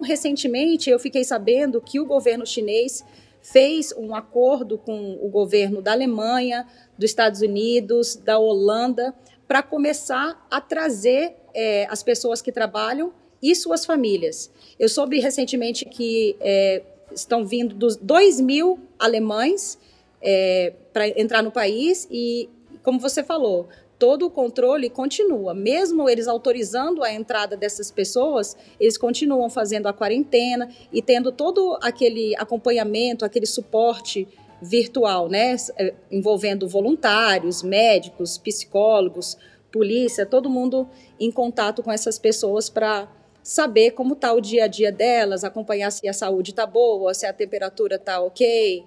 [0.01, 3.03] Recentemente, eu fiquei sabendo que o governo chinês
[3.43, 6.65] fez um acordo com o governo da Alemanha,
[6.97, 9.13] dos Estados Unidos, da Holanda,
[9.47, 14.49] para começar a trazer é, as pessoas que trabalham e suas famílias.
[14.79, 16.81] Eu soube recentemente que é,
[17.13, 19.77] estão vindo dos 2 mil alemães
[20.21, 22.49] é, para entrar no país e,
[22.81, 23.67] como você falou,
[24.03, 25.53] todo o controle continua.
[25.53, 31.79] Mesmo eles autorizando a entrada dessas pessoas, eles continuam fazendo a quarentena e tendo todo
[31.81, 34.27] aquele acompanhamento, aquele suporte
[34.61, 35.55] virtual, né?
[35.77, 39.37] É, envolvendo voluntários, médicos, psicólogos,
[39.71, 43.09] polícia, todo mundo em contato com essas pessoas para
[43.41, 47.25] saber como está o dia a dia delas, acompanhar se a saúde está boa, se
[47.25, 48.83] a temperatura está ok.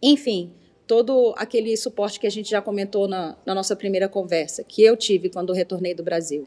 [0.00, 0.52] Enfim,
[0.86, 4.96] todo aquele suporte que a gente já comentou na, na nossa primeira conversa, que eu
[4.96, 6.46] tive quando retornei do Brasil.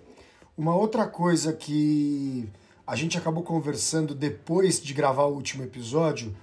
[0.58, 2.48] Uma outra coisa que
[2.86, 6.36] a gente acabou conversando depois de gravar o último episódio,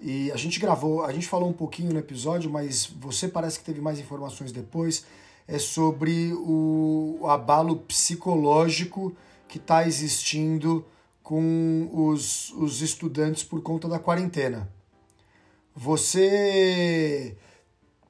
[0.00, 3.64] e a gente gravou, a gente falou um pouquinho no episódio, mas você parece que
[3.64, 5.06] teve mais informações depois,
[5.46, 9.14] é sobre o, abalo psicológico
[9.46, 10.84] que está existindo
[11.22, 14.68] com os, os estudantes por conta da quarentena.
[15.74, 17.36] Você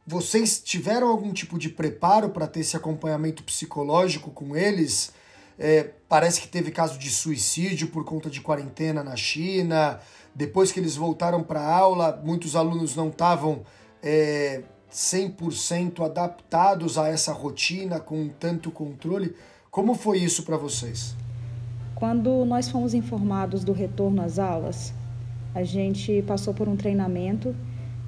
[0.07, 5.13] vocês tiveram algum tipo de preparo para ter esse acompanhamento psicológico com eles?
[5.59, 10.01] É, parece que teve caso de suicídio por conta de quarentena na China.
[10.35, 13.63] Depois que eles voltaram para aula, muitos alunos não estavam
[14.03, 19.37] é, 100% adaptados a essa rotina com tanto controle.
[19.71, 21.15] Como foi isso para vocês?
[21.95, 24.93] Quando nós fomos informados do retorno às aulas,
[25.55, 27.55] a gente passou por um treinamento,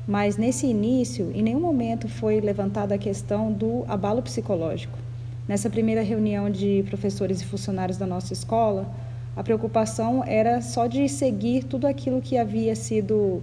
[0.06, 4.98] mas nesse início, em nenhum momento foi levantada a questão do abalo psicológico.
[5.46, 8.90] Nessa primeira reunião de professores e funcionários da nossa escola,
[9.36, 13.42] a preocupação era só de seguir tudo aquilo que havia sido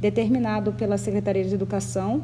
[0.00, 2.22] determinado pela Secretaria de Educação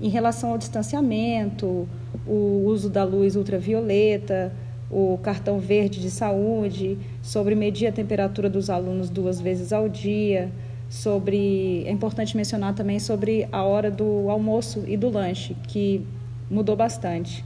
[0.00, 1.88] em relação ao distanciamento,
[2.26, 4.52] o uso da luz ultravioleta,
[4.90, 10.50] o cartão verde de saúde, sobre medir a temperatura dos alunos duas vezes ao dia,
[10.88, 16.06] sobre é importante mencionar também sobre a hora do almoço e do lanche, que
[16.50, 17.44] mudou bastante.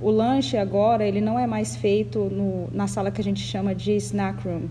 [0.00, 3.74] O lanche agora ele não é mais feito no, na sala que a gente chama
[3.74, 4.62] de snack room,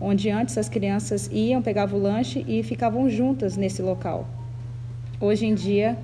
[0.00, 4.26] onde antes as crianças iam, pegavam o lanche e ficavam juntas nesse local.
[5.20, 5.96] Hoje em dia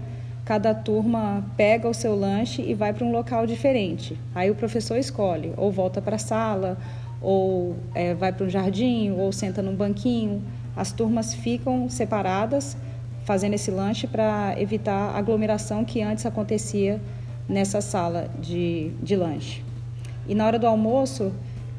[0.48, 4.18] cada turma pega o seu lanche e vai para um local diferente.
[4.34, 6.78] Aí o professor escolhe, ou volta para a sala,
[7.20, 10.42] ou é, vai para um jardim, ou senta num banquinho.
[10.74, 12.78] As turmas ficam separadas
[13.26, 16.98] fazendo esse lanche para evitar a aglomeração que antes acontecia
[17.46, 19.62] nessa sala de, de lanche.
[20.26, 21.30] E na hora do almoço,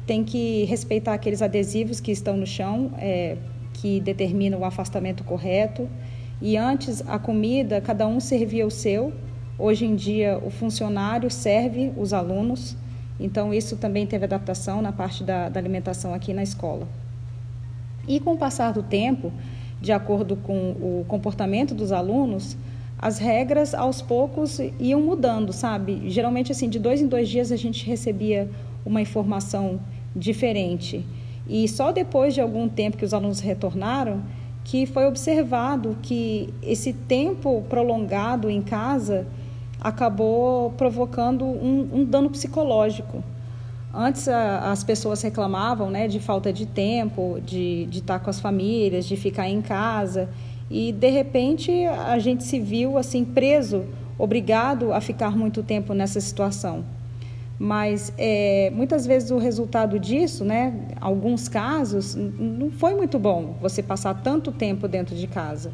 [0.06, 3.36] tem que respeitar aqueles adesivos que estão no chão, é,
[3.72, 5.88] que determinam o afastamento correto
[6.40, 9.12] e antes a comida, cada um servia o seu.
[9.58, 12.76] Hoje em dia, o funcionário serve os alunos.
[13.18, 16.88] Então, isso também teve adaptação na parte da, da alimentação aqui na escola.
[18.08, 19.30] E com o passar do tempo,
[19.82, 22.56] de acordo com o comportamento dos alunos,
[22.98, 26.08] as regras aos poucos iam mudando, sabe?
[26.08, 28.50] Geralmente, assim, de dois em dois dias a gente recebia
[28.84, 29.78] uma informação
[30.16, 31.04] diferente.
[31.46, 34.22] E só depois de algum tempo que os alunos retornaram
[34.70, 39.26] que foi observado que esse tempo prolongado em casa
[39.80, 43.20] acabou provocando um, um dano psicológico.
[43.92, 48.38] Antes a, as pessoas reclamavam né, de falta de tempo, de, de estar com as
[48.38, 50.28] famílias, de ficar em casa.
[50.70, 53.84] E de repente a gente se viu assim preso,
[54.16, 56.84] obrigado a ficar muito tempo nessa situação.
[57.62, 63.82] Mas é, muitas vezes o resultado disso, né, alguns casos, não foi muito bom você
[63.82, 65.70] passar tanto tempo dentro de casa.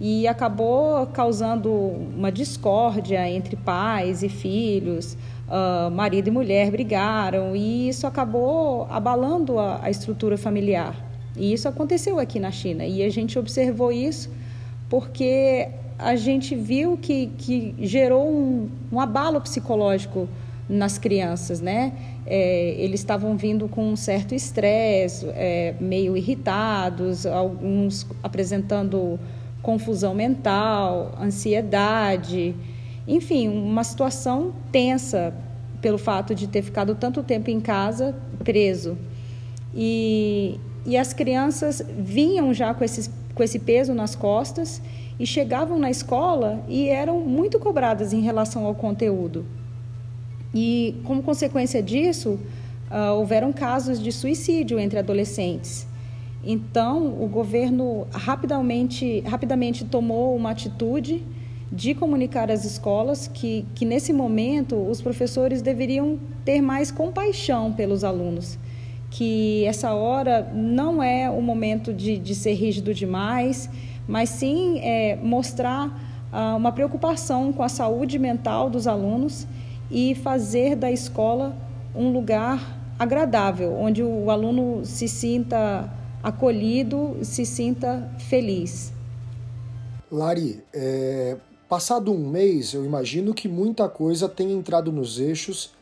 [0.00, 5.14] E acabou causando uma discórdia entre pais e filhos,
[5.46, 10.96] uh, marido e mulher brigaram, e isso acabou abalando a, a estrutura familiar.
[11.36, 12.82] E isso aconteceu aqui na China.
[12.86, 14.30] E a gente observou isso
[14.88, 15.68] porque
[15.98, 20.26] a gente viu que, que gerou um, um abalo psicológico
[20.68, 21.92] nas crianças, né?
[22.26, 29.18] É, eles estavam vindo com um certo estresse, é, meio irritados, alguns apresentando
[29.62, 32.54] confusão mental, ansiedade,
[33.06, 35.32] enfim, uma situação tensa
[35.80, 38.98] pelo fato de ter ficado tanto tempo em casa preso.
[39.74, 44.82] E, e as crianças vinham já com, esses, com esse peso nas costas
[45.18, 49.46] e chegavam na escola e eram muito cobradas em relação ao conteúdo.
[50.54, 52.38] E, como consequência disso,
[52.90, 55.86] uh, houveram casos de suicídio entre adolescentes.
[56.44, 61.22] Então, o governo rapidamente, rapidamente tomou uma atitude
[61.70, 68.04] de comunicar às escolas que, que, nesse momento, os professores deveriam ter mais compaixão pelos
[68.04, 68.56] alunos,
[69.10, 73.68] que essa hora não é o momento de, de ser rígido demais,
[74.06, 75.90] mas sim é, mostrar
[76.32, 79.46] ah, uma preocupação com a saúde mental dos alunos
[79.90, 81.56] e fazer da escola
[81.94, 85.90] um lugar agradável, onde o aluno se sinta
[86.22, 88.92] acolhido, se sinta feliz.
[90.10, 91.36] Lari, é,
[91.68, 95.74] passado um mês, eu imagino que muita coisa tenha entrado nos eixos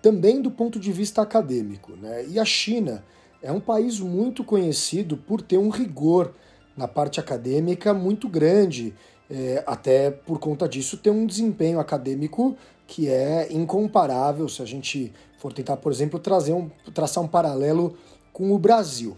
[0.00, 1.92] também do ponto de vista acadêmico.
[1.96, 2.26] Né?
[2.28, 3.04] E a China
[3.40, 6.34] é um país muito conhecido por ter um rigor
[6.76, 8.94] na parte acadêmica muito grande,
[9.32, 12.54] é, até por conta disso ter um desempenho acadêmico
[12.86, 17.96] que é incomparável se a gente for tentar, por exemplo, trazer um, traçar um paralelo
[18.30, 19.16] com o Brasil.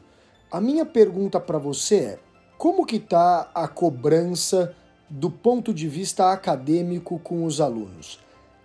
[0.53, 2.19] A minha pergunta para você é:
[2.57, 4.73] como que está a cobrança
[5.11, 8.21] do ponto de vista acadêmico com os alunos?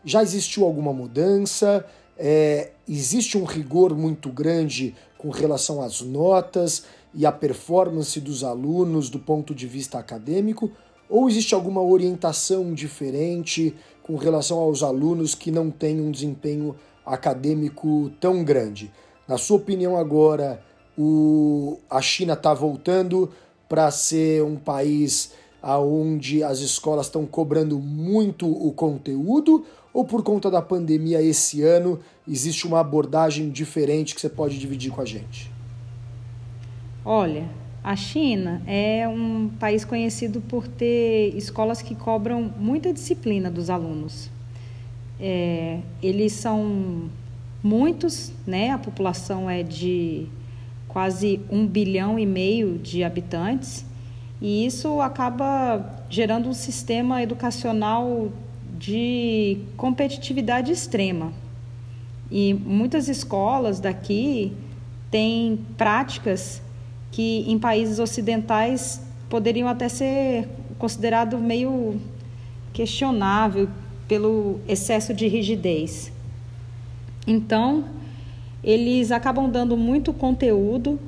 [0.05, 1.83] Já existiu alguma mudança?
[2.15, 6.83] É, existe um rigor muito grande com relação às notas
[7.13, 10.71] e à performance dos alunos do ponto de vista acadêmico?
[11.09, 18.11] Ou existe alguma orientação diferente com relação aos alunos que não têm um desempenho acadêmico
[18.19, 18.91] tão grande?
[19.27, 20.63] Na sua opinião, agora,
[20.97, 23.31] o, a China está voltando
[23.67, 25.31] para ser um país
[25.63, 31.99] onde as escolas estão cobrando muito o conteúdo ou por conta da pandemia esse ano
[32.27, 35.51] existe uma abordagem diferente que você pode dividir com a gente?
[37.03, 37.49] Olha,
[37.83, 44.29] a China é um país conhecido por ter escolas que cobram muita disciplina dos alunos.
[45.19, 47.09] É, eles são
[47.63, 48.71] muitos, né?
[48.71, 50.27] A população é de
[50.87, 53.85] quase um bilhão e meio de habitantes
[54.41, 58.31] e isso acaba gerando um sistema educacional
[58.77, 61.33] de competitividade extrema.
[62.31, 64.53] E muitas escolas daqui
[65.11, 66.61] têm práticas
[67.11, 70.47] que em países ocidentais poderiam até ser
[70.77, 71.99] considerado meio
[72.73, 73.69] questionável
[74.07, 76.11] pelo excesso de rigidez.
[77.27, 77.85] Então,
[78.63, 80.99] eles acabam dando muito conteúdo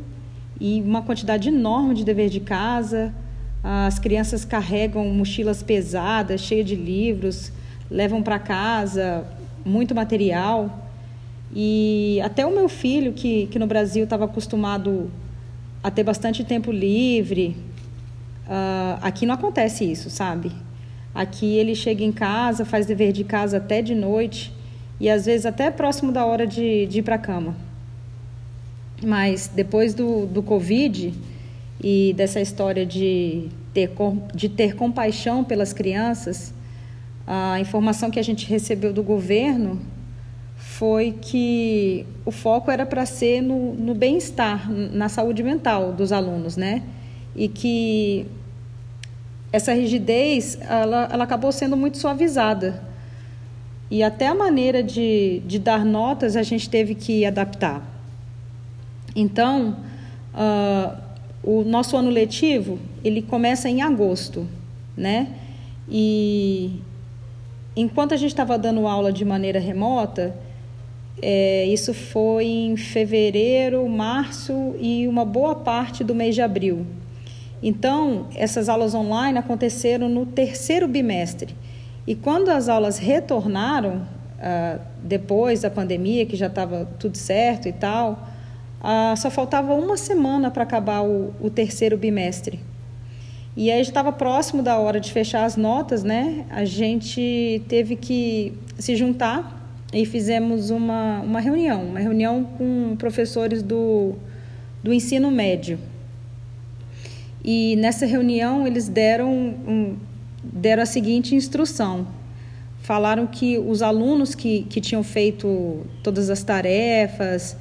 [0.60, 3.14] e uma quantidade enorme de dever de casa.
[3.64, 7.52] As crianças carregam mochilas pesadas, cheias de livros,
[7.90, 9.26] levam para casa
[9.66, 10.88] muito material.
[11.54, 15.12] E até o meu filho, que, que no Brasil estava acostumado
[15.84, 17.56] a ter bastante tempo livre.
[18.46, 20.52] Uh, aqui não acontece isso, sabe?
[21.14, 24.54] Aqui ele chega em casa, faz dever de casa até de noite
[25.00, 27.56] e às vezes até próximo da hora de, de ir para a cama.
[29.04, 31.14] Mas depois do, do Covid
[31.84, 33.90] e dessa história de ter,
[34.34, 36.54] de ter compaixão pelas crianças,
[37.26, 39.82] a informação que a gente recebeu do governo
[40.82, 46.58] foi que o foco era para ser no, no bem-estar, na saúde mental dos alunos,
[46.58, 46.82] né?
[47.36, 48.26] E que
[49.54, 52.82] essa rigidez, ela, ela acabou sendo muito suavizada.
[53.92, 57.84] E até a maneira de, de dar notas a gente teve que adaptar.
[59.16, 59.78] Então,
[60.34, 60.98] uh,
[61.44, 64.48] o nosso ano letivo, ele começa em agosto,
[64.98, 65.28] né?
[65.88, 66.82] E
[67.76, 70.36] enquanto a gente estava dando aula de maneira remota,
[71.22, 76.86] é, isso foi em fevereiro, março e uma boa parte do mês de abril.
[77.62, 81.56] Então, essas aulas online aconteceram no terceiro bimestre.
[82.08, 84.02] E quando as aulas retornaram,
[84.40, 88.28] ah, depois da pandemia, que já estava tudo certo e tal,
[88.82, 92.60] ah, só faltava uma semana para acabar o, o, terceiro bimestre.
[93.56, 96.46] E aí estava próximo da hora de fechar as notas, né?
[96.50, 99.61] A gente teve que se juntar
[99.94, 104.16] e fizemos uma, uma reunião, uma reunião com professores do,
[104.84, 105.78] do ensino médio.
[107.44, 109.98] E nessa reunião eles deram, um,
[110.44, 112.08] deram a seguinte instrução.
[112.82, 117.58] Falaram que os alunos que, que tinham feito todas as tarefas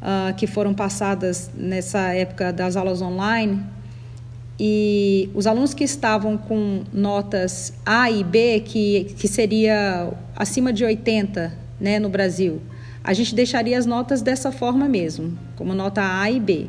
[0.00, 3.60] uh, que foram passadas nessa época das aulas online,
[4.60, 10.84] e os alunos que estavam com notas A e B, que, que seria acima de
[10.84, 12.62] 80 né, no Brasil,
[13.02, 16.68] a gente deixaria as notas dessa forma mesmo, como nota A e B.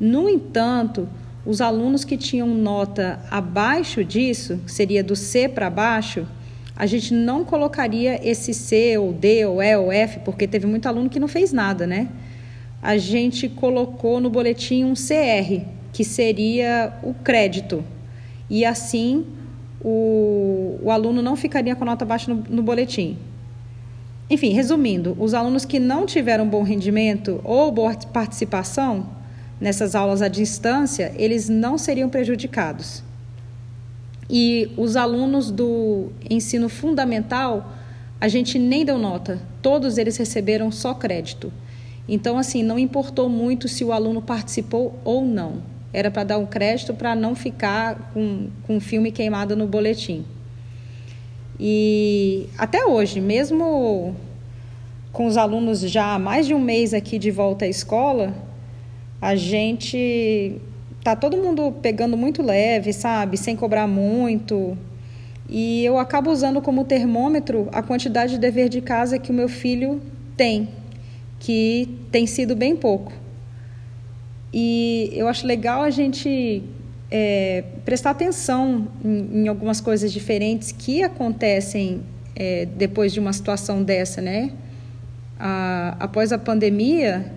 [0.00, 1.08] No entanto,
[1.46, 6.26] os alunos que tinham nota abaixo disso, que seria do C para baixo,
[6.74, 10.86] a gente não colocaria esse C ou D ou E ou F, porque teve muito
[10.86, 12.08] aluno que não fez nada, né?
[12.82, 17.84] A gente colocou no boletim um CR, que seria o crédito.
[18.48, 19.26] E assim
[19.80, 23.16] o, o aluno não ficaria com nota baixa no, no boletim.
[24.30, 29.08] Enfim, resumindo, os alunos que não tiveram bom rendimento ou boa participação
[29.60, 33.02] nessas aulas à distância, eles não seriam prejudicados.
[34.30, 37.72] E os alunos do ensino fundamental,
[38.20, 41.52] a gente nem deu nota, todos eles receberam só crédito.
[42.08, 45.62] Então, assim, não importou muito se o aluno participou ou não.
[45.92, 50.24] Era para dar um crédito para não ficar com, com filme queimado no boletim.
[51.62, 54.16] E até hoje, mesmo
[55.12, 58.34] com os alunos já há mais de um mês aqui de volta à escola,
[59.20, 60.56] a gente
[61.04, 64.74] tá todo mundo pegando muito leve, sabe, sem cobrar muito.
[65.50, 69.48] E eu acabo usando como termômetro a quantidade de dever de casa que o meu
[69.48, 70.00] filho
[70.38, 70.66] tem,
[71.38, 73.12] que tem sido bem pouco.
[74.50, 76.62] E eu acho legal a gente
[77.10, 82.02] é, prestar atenção em, em, algumas coisas diferentes que acontecem
[82.36, 84.52] é, depois de uma situação dessa, né?
[85.38, 87.32] A, após a pandemia,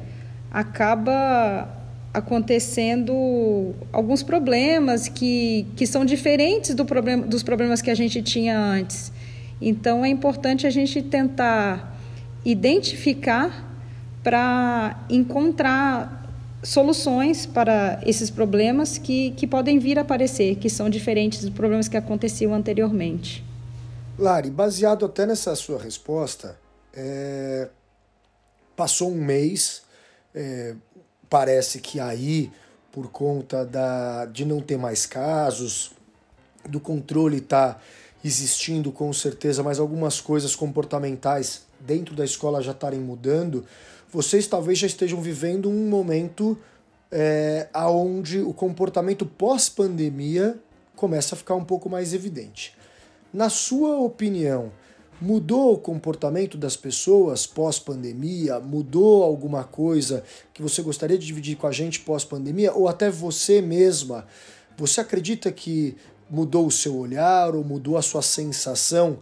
[0.52, 1.68] acaba
[2.14, 8.58] acontecendo alguns problemas que, que são diferentes do problema, dos problemas que a gente tinha
[8.58, 9.12] antes.
[9.60, 11.98] Então, é importante a gente tentar
[12.46, 13.72] identificar
[14.22, 16.23] para encontrar
[16.64, 21.88] soluções para esses problemas que, que podem vir a aparecer, que são diferentes dos problemas
[21.88, 23.44] que aconteciam anteriormente.
[24.18, 26.58] Lari, baseado até nessa sua resposta,
[26.94, 27.68] é...
[28.76, 29.84] passou um mês,
[30.34, 30.76] é...
[31.30, 32.52] parece que aí,
[32.92, 34.26] por conta da...
[34.26, 35.92] de não ter mais casos,
[36.68, 37.82] do controle estar tá
[38.24, 43.66] existindo com certeza, mas algumas coisas comportamentais dentro da escola já estarem mudando,
[44.14, 46.56] vocês talvez já estejam vivendo um momento
[47.12, 50.56] é, onde o comportamento pós-pandemia
[50.96, 52.78] começa a ficar um pouco mais evidente.
[53.34, 54.72] Na sua opinião,
[55.20, 58.60] mudou o comportamento das pessoas pós-pandemia?
[58.60, 62.72] Mudou alguma coisa que você gostaria de dividir com a gente pós-pandemia?
[62.72, 64.28] Ou até você mesma?
[64.78, 65.98] Você acredita que
[66.30, 69.20] mudou o seu olhar ou mudou a sua sensação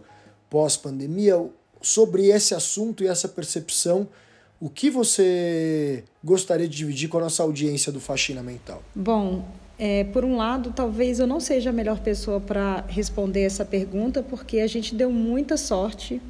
[0.50, 1.48] pós-pandemia
[1.80, 4.06] sobre esse assunto e essa percepção
[4.62, 8.80] o que você gostaria de dividir com a nossa audiência do Faxina Mental?
[8.94, 9.44] Bom,
[9.76, 14.22] é, por um lado, talvez eu não seja a melhor pessoa para responder essa pergunta,
[14.22, 16.22] porque a gente deu muita sorte,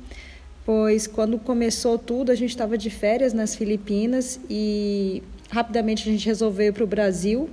[0.65, 6.25] pois quando começou tudo, a gente estava de férias nas Filipinas e rapidamente a gente
[6.25, 7.51] resolveu ir para o Brasil.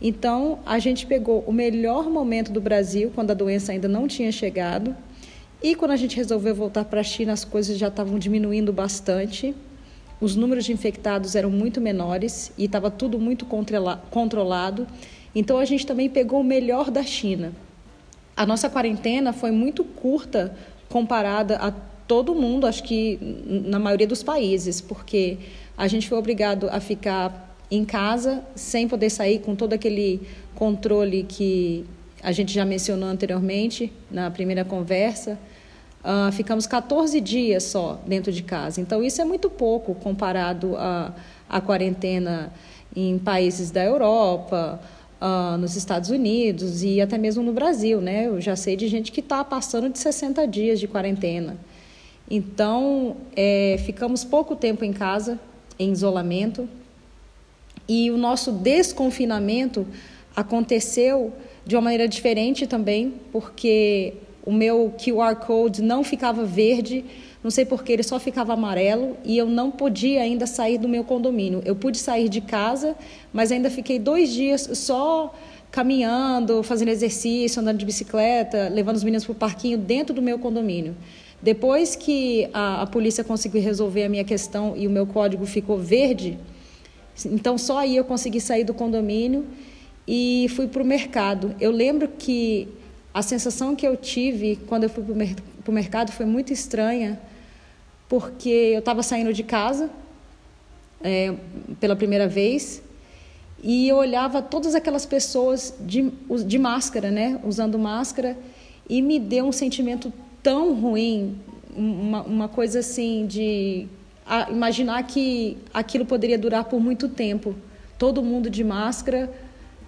[0.00, 4.32] Então, a gente pegou o melhor momento do Brasil, quando a doença ainda não tinha
[4.32, 4.96] chegado,
[5.62, 9.54] e quando a gente resolveu voltar para a China, as coisas já estavam diminuindo bastante
[10.20, 13.46] os números de infectados eram muito menores e estava tudo muito
[14.10, 14.86] controlado.
[15.34, 17.52] Então a gente também pegou o melhor da China.
[18.36, 20.54] A nossa quarentena foi muito curta
[20.88, 21.70] comparada a
[22.06, 23.18] todo mundo, acho que
[23.66, 25.38] na maioria dos países, porque
[25.76, 30.20] a gente foi obrigado a ficar em casa sem poder sair com todo aquele
[30.54, 31.84] controle que
[32.22, 35.38] a gente já mencionou anteriormente na primeira conversa.
[36.06, 38.80] Uh, ficamos 14 dias só dentro de casa.
[38.80, 41.12] Então, isso é muito pouco comparado à,
[41.48, 42.52] à quarentena
[42.94, 44.80] em países da Europa,
[45.20, 48.00] uh, nos Estados Unidos e até mesmo no Brasil.
[48.00, 48.28] Né?
[48.28, 51.56] Eu já sei de gente que está passando de 60 dias de quarentena.
[52.30, 55.40] Então, é, ficamos pouco tempo em casa,
[55.76, 56.68] em isolamento,
[57.88, 59.84] e o nosso desconfinamento
[60.36, 61.32] aconteceu
[61.64, 64.14] de uma maneira diferente também, porque
[64.46, 67.04] o meu QR Code não ficava verde,
[67.42, 71.02] não sei porque ele só ficava amarelo e eu não podia ainda sair do meu
[71.02, 71.60] condomínio.
[71.64, 72.96] Eu pude sair de casa,
[73.32, 75.34] mas ainda fiquei dois dias só
[75.72, 80.38] caminhando, fazendo exercício, andando de bicicleta, levando os meninos para o parquinho dentro do meu
[80.38, 80.96] condomínio.
[81.42, 85.76] Depois que a, a polícia conseguiu resolver a minha questão e o meu código ficou
[85.76, 86.38] verde,
[87.24, 89.44] então só aí eu consegui sair do condomínio
[90.06, 91.54] e fui para o mercado.
[91.60, 92.68] Eu lembro que
[93.16, 97.18] a sensação que eu tive quando eu fui para o mercado foi muito estranha,
[98.10, 99.88] porque eu estava saindo de casa
[101.02, 101.34] é,
[101.80, 102.82] pela primeira vez
[103.62, 106.12] e eu olhava todas aquelas pessoas de,
[106.46, 108.36] de máscara, né, usando máscara,
[108.86, 110.12] e me deu um sentimento
[110.42, 111.40] tão ruim,
[111.74, 113.86] uma, uma coisa assim de
[114.50, 117.54] imaginar que aquilo poderia durar por muito tempo,
[117.98, 119.32] todo mundo de máscara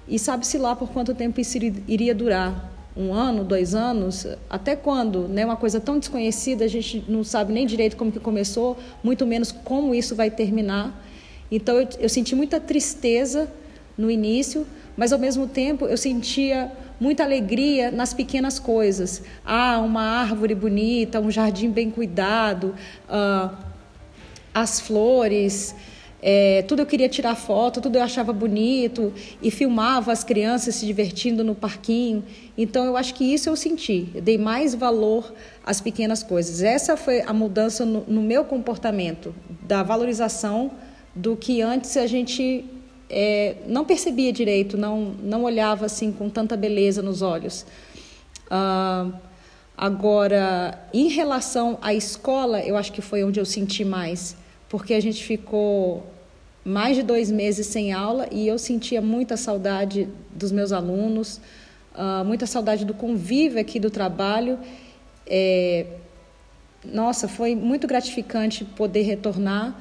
[0.08, 5.28] e sabe-se lá por quanto tempo isso iria durar um ano, dois anos, até quando?
[5.28, 5.44] Né?
[5.44, 9.52] Uma coisa tão desconhecida, a gente não sabe nem direito como que começou, muito menos
[9.52, 11.04] como isso vai terminar.
[11.50, 13.48] Então eu, eu senti muita tristeza
[13.96, 19.22] no início, mas ao mesmo tempo eu sentia muita alegria nas pequenas coisas.
[19.46, 22.74] Ah, uma árvore bonita, um jardim bem cuidado,
[23.08, 23.54] ah,
[24.52, 25.72] as flores.
[26.20, 30.84] É, tudo eu queria tirar foto, tudo eu achava bonito e filmava as crianças se
[30.84, 32.24] divertindo no parquinho.
[32.56, 34.08] Então eu acho que isso eu senti.
[34.14, 35.32] Eu dei mais valor
[35.64, 36.62] às pequenas coisas.
[36.62, 40.72] Essa foi a mudança no, no meu comportamento, da valorização
[41.14, 42.64] do que antes a gente
[43.08, 47.64] é, não percebia direito, não, não olhava assim com tanta beleza nos olhos.
[48.50, 49.08] Ah,
[49.76, 54.36] agora, em relação à escola, eu acho que foi onde eu senti mais,
[54.68, 56.06] porque a gente ficou
[56.64, 61.40] mais de dois meses sem aula e eu sentia muita saudade dos meus alunos,
[61.94, 64.58] uh, muita saudade do convívio aqui do trabalho.
[65.26, 65.86] É,
[66.84, 69.80] nossa, foi muito gratificante poder retornar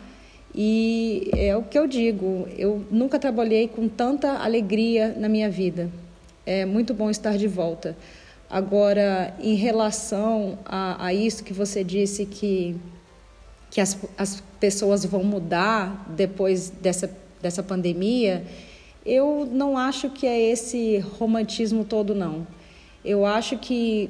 [0.55, 5.89] e é o que eu digo, eu nunca trabalhei com tanta alegria na minha vida.
[6.45, 7.95] É muito bom estar de volta.
[8.49, 12.75] Agora, em relação a, a isso que você disse que,
[13.69, 17.09] que as, as pessoas vão mudar depois dessa,
[17.41, 18.45] dessa pandemia,
[19.05, 22.45] eu não acho que é esse romantismo todo, não.
[23.03, 24.09] Eu acho que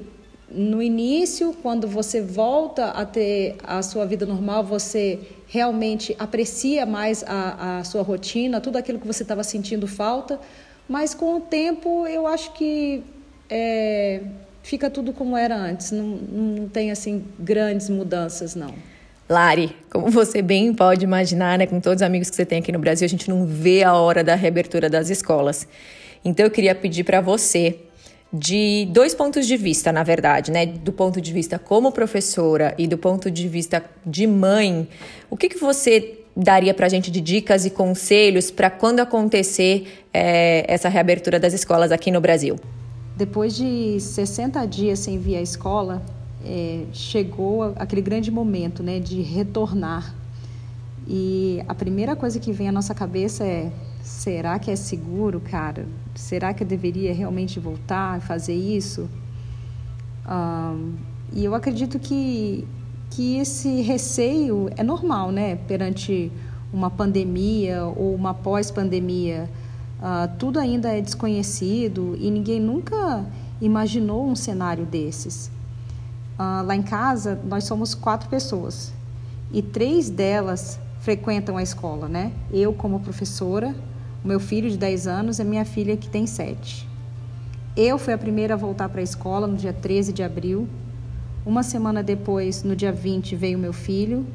[0.49, 7.24] no início, quando você volta a ter a sua vida normal, você realmente aprecia mais
[7.28, 10.39] a, a sua rotina, tudo aquilo que você estava sentindo falta,
[10.88, 13.03] mas com o tempo eu acho que
[13.49, 14.24] é,
[14.64, 18.74] fica tudo como era antes, não, não tem assim grandes mudanças não.
[19.30, 22.71] Lari, como você bem pode imaginar, né, com todos os amigos que você tem aqui
[22.71, 25.67] no Brasil, a gente não vê a hora da reabertura das escolas.
[26.23, 27.78] Então eu queria pedir para você
[28.32, 30.65] de dois pontos de vista, na verdade, né?
[30.65, 34.88] Do ponto de vista como professora e do ponto de vista de mãe,
[35.30, 40.05] o que, que você daria para a gente de dicas e conselhos para quando acontecer
[40.13, 42.57] é, essa reabertura das escolas aqui no Brasil?
[43.15, 46.03] Depois de 60 dias sem vir à escola,
[46.47, 50.15] é, chegou aquele grande momento né, de retornar.
[51.05, 53.71] E a primeira coisa que vem à nossa cabeça é:
[54.01, 55.85] será que é seguro, cara?
[56.15, 59.09] Será que eu deveria realmente voltar e fazer isso?
[60.27, 60.93] Um,
[61.33, 62.65] e eu acredito que,
[63.09, 65.57] que esse receio é normal, né?
[65.67, 66.31] Perante
[66.73, 69.49] uma pandemia ou uma pós-pandemia.
[69.99, 73.25] Uh, tudo ainda é desconhecido e ninguém nunca
[73.61, 75.49] imaginou um cenário desses.
[76.38, 78.93] Uh, lá em casa, nós somos quatro pessoas
[79.51, 82.31] e três delas frequentam a escola, né?
[82.51, 83.75] Eu, como professora,
[84.23, 86.88] o meu filho de 10 anos e a minha filha que tem 7.
[87.75, 90.67] Eu fui a primeira a voltar para a escola no dia 13 de abril.
[91.45, 94.25] Uma semana depois, no dia 20, veio meu filho.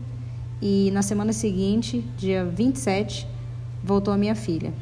[0.60, 3.26] E na semana seguinte, dia 27,
[3.82, 4.72] voltou a minha filha.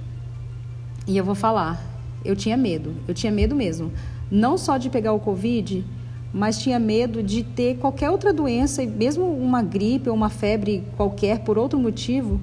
[1.06, 1.82] E eu vou falar,
[2.24, 3.90] eu tinha medo, eu tinha medo mesmo.
[4.30, 5.84] Não só de pegar o Covid,
[6.32, 11.40] mas tinha medo de ter qualquer outra doença, mesmo uma gripe ou uma febre qualquer,
[11.40, 12.40] por outro motivo,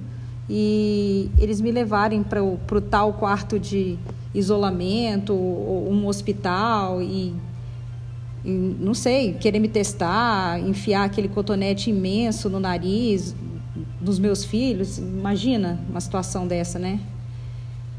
[0.49, 3.97] e eles me levarem para o tal quarto de
[4.33, 7.33] isolamento, ou um hospital e,
[8.45, 13.35] e, não sei, querer me testar, enfiar aquele cotonete imenso no nariz
[13.99, 14.97] dos meus filhos.
[14.97, 16.99] Imagina uma situação dessa, né?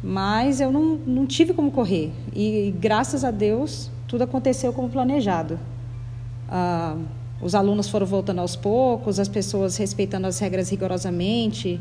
[0.02, 5.58] Mas eu não, não tive como correr e graças a Deus tudo aconteceu como planejado.
[6.48, 6.96] Ah,
[7.40, 11.80] os alunos foram voltando aos poucos, as pessoas respeitando as regras rigorosamente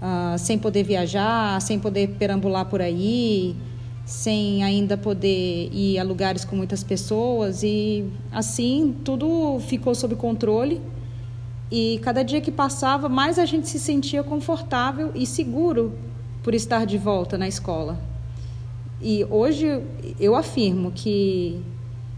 [0.00, 3.56] uh, sem poder viajar, sem poder perambular por aí,
[4.04, 10.80] sem ainda poder ir a lugares com muitas pessoas e assim tudo ficou sob controle
[11.70, 15.92] e cada dia que passava mais a gente se sentia confortável e seguro
[16.44, 17.98] por estar de volta na escola.
[19.02, 19.82] E hoje
[20.20, 21.60] eu afirmo que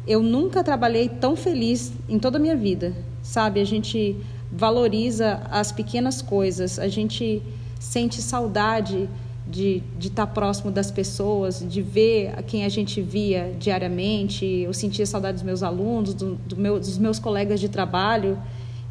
[0.09, 3.61] eu nunca trabalhei tão feliz em toda a minha vida, sabe?
[3.61, 4.17] A gente
[4.51, 7.43] valoriza as pequenas coisas, a gente
[7.79, 9.09] sente saudade
[9.47, 14.45] de estar tá próximo das pessoas, de ver quem a gente via diariamente.
[14.45, 18.39] Eu sentia saudade dos meus alunos, do, do meu, dos meus colegas de trabalho.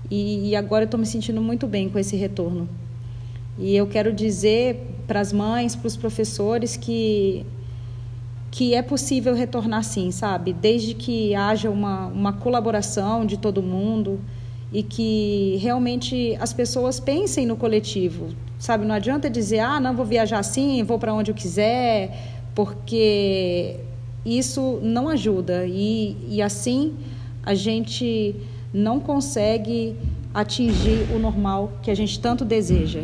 [0.10, 2.70] E, e agora eu estou me sentindo muito bem com esse retorno.
[3.58, 7.46] E eu quero dizer para as mães, para os professores que
[8.58, 10.52] que é possível retornar sim, sabe?
[10.52, 14.20] Desde que haja uma, uma colaboração de todo mundo
[14.74, 18.84] e que realmente as pessoas pensem no coletivo, sabe?
[18.84, 23.76] Não adianta dizer, ah, não vou viajar assim, vou para onde eu quiser, porque
[24.26, 26.96] isso não ajuda e, e assim
[27.44, 28.36] a gente
[28.74, 29.96] não consegue
[30.34, 33.04] atingir o normal que a gente tanto deseja.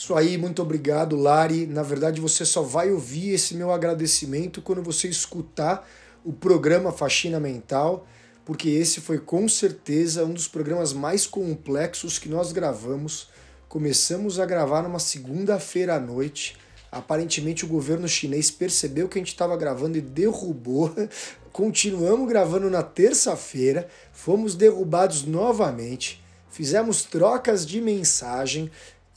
[0.00, 1.66] Isso aí, muito obrigado, Lari.
[1.66, 5.86] Na verdade, você só vai ouvir esse meu agradecimento quando você escutar
[6.24, 8.06] o programa Faxina Mental,
[8.42, 13.28] porque esse foi com certeza um dos programas mais complexos que nós gravamos.
[13.68, 16.56] Começamos a gravar numa segunda-feira à noite.
[16.90, 20.90] Aparentemente, o governo chinês percebeu que a gente estava gravando e derrubou.
[21.52, 28.70] Continuamos gravando na terça-feira, fomos derrubados novamente, fizemos trocas de mensagem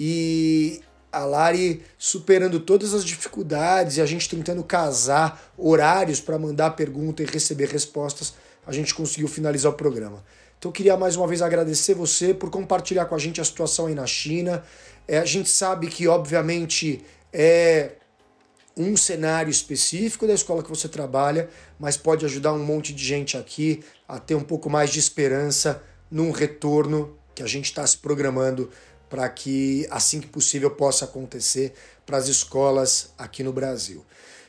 [0.05, 6.71] e a Lari superando todas as dificuldades e a gente tentando casar horários para mandar
[6.71, 8.33] pergunta e receber respostas,
[8.67, 10.21] a gente conseguiu finalizar o programa.
[10.59, 13.85] Então eu queria mais uma vez agradecer você por compartilhar com a gente a situação
[13.85, 14.61] aí na China.
[15.07, 17.01] É, a gente sabe que, obviamente,
[17.31, 17.91] é
[18.75, 21.49] um cenário específico da escola que você trabalha,
[21.79, 25.81] mas pode ajudar um monte de gente aqui a ter um pouco mais de esperança
[26.11, 28.69] num retorno que a gente está se programando
[29.13, 34.03] para que assim que possível possa acontecer para as escolas aqui no Brasil.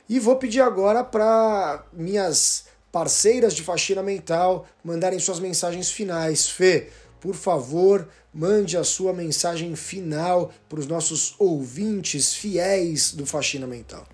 [0.08, 6.48] E vou pedir agora para minhas parceiras de faxina mental mandarem suas mensagens finais.
[6.48, 6.88] Fê,
[7.20, 14.06] por favor, mande a sua mensagem final para os nossos ouvintes fiéis do Faxina Mental.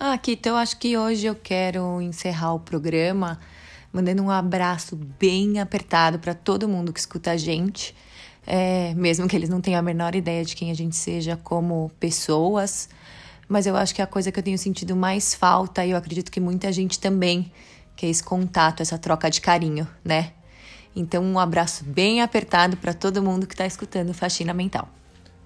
[0.00, 3.38] Ah, Kito, eu acho que hoje eu quero encerrar o programa
[3.92, 7.94] mandando um abraço bem apertado para todo mundo que escuta a gente
[8.46, 11.90] é, mesmo que eles não tenham a menor ideia de quem a gente seja como
[12.00, 12.88] pessoas.
[13.48, 16.30] Mas eu acho que a coisa que eu tenho sentido mais falta, e eu acredito
[16.30, 17.52] que muita gente também,
[17.94, 20.32] que é esse contato, essa troca de carinho, né?
[20.94, 24.88] Então, um abraço bem apertado para todo mundo que está escutando Faxina Mental.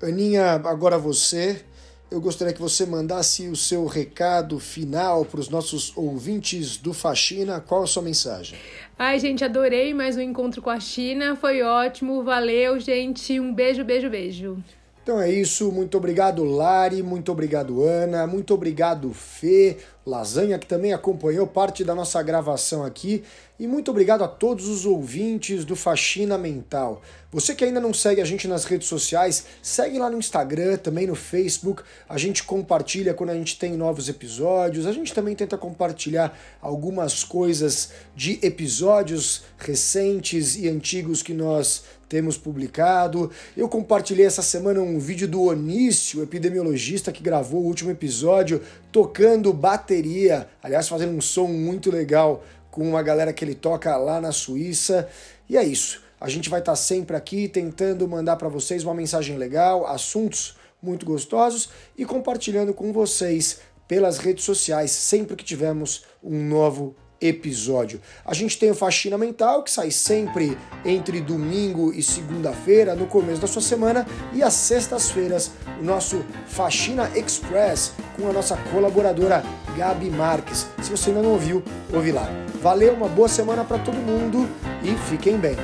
[0.03, 1.65] Aninha, agora você
[2.11, 7.61] eu gostaria que você mandasse o seu recado final para os nossos ouvintes do Faxina.
[7.61, 8.59] Qual a sua mensagem?
[8.99, 11.37] Ai, gente, adorei mais um encontro com a China.
[11.37, 12.23] Foi ótimo.
[12.23, 13.39] Valeu, gente.
[13.41, 14.65] Um beijo, beijo, beijo.
[15.07, 20.93] Então é isso, muito obrigado Lari, muito obrigado Ana, muito obrigado Fê, Lasanha que também
[20.93, 23.23] acompanhou parte da nossa gravação aqui
[23.59, 27.01] e muito obrigado a todos os ouvintes do Faxina Mental.
[27.33, 31.07] Você que ainda não segue a gente nas redes sociais, segue lá no Instagram, também
[31.07, 31.83] no Facebook.
[32.09, 34.87] A gente compartilha quando a gente tem novos episódios.
[34.87, 42.37] A gente também tenta compartilhar algumas coisas de episódios recentes e antigos que nós temos
[42.37, 43.31] publicado.
[43.57, 49.53] Eu compartilhei essa semana um vídeo do Onício, epidemiologista que gravou o último episódio tocando
[49.53, 54.33] bateria, aliás, fazendo um som muito legal com uma galera que ele toca lá na
[54.33, 55.09] Suíça.
[55.49, 56.03] E é isso.
[56.21, 61.05] A gente vai estar sempre aqui tentando mandar para vocês uma mensagem legal, assuntos muito
[61.05, 68.01] gostosos e compartilhando com vocês pelas redes sociais sempre que tivermos um novo episódio.
[68.25, 73.41] A gente tem o Faxina Mental, que sai sempre entre domingo e segunda-feira, no começo
[73.41, 75.51] da sua semana, e às sextas-feiras,
[75.81, 79.43] o nosso Faxina Express, com a nossa colaboradora
[79.77, 80.67] Gabi Marques.
[80.83, 81.63] Se você ainda não ouviu,
[81.93, 82.29] ouve lá.
[82.63, 84.49] Valeu, uma boa semana para todo mundo
[84.83, 85.57] e fiquem bem.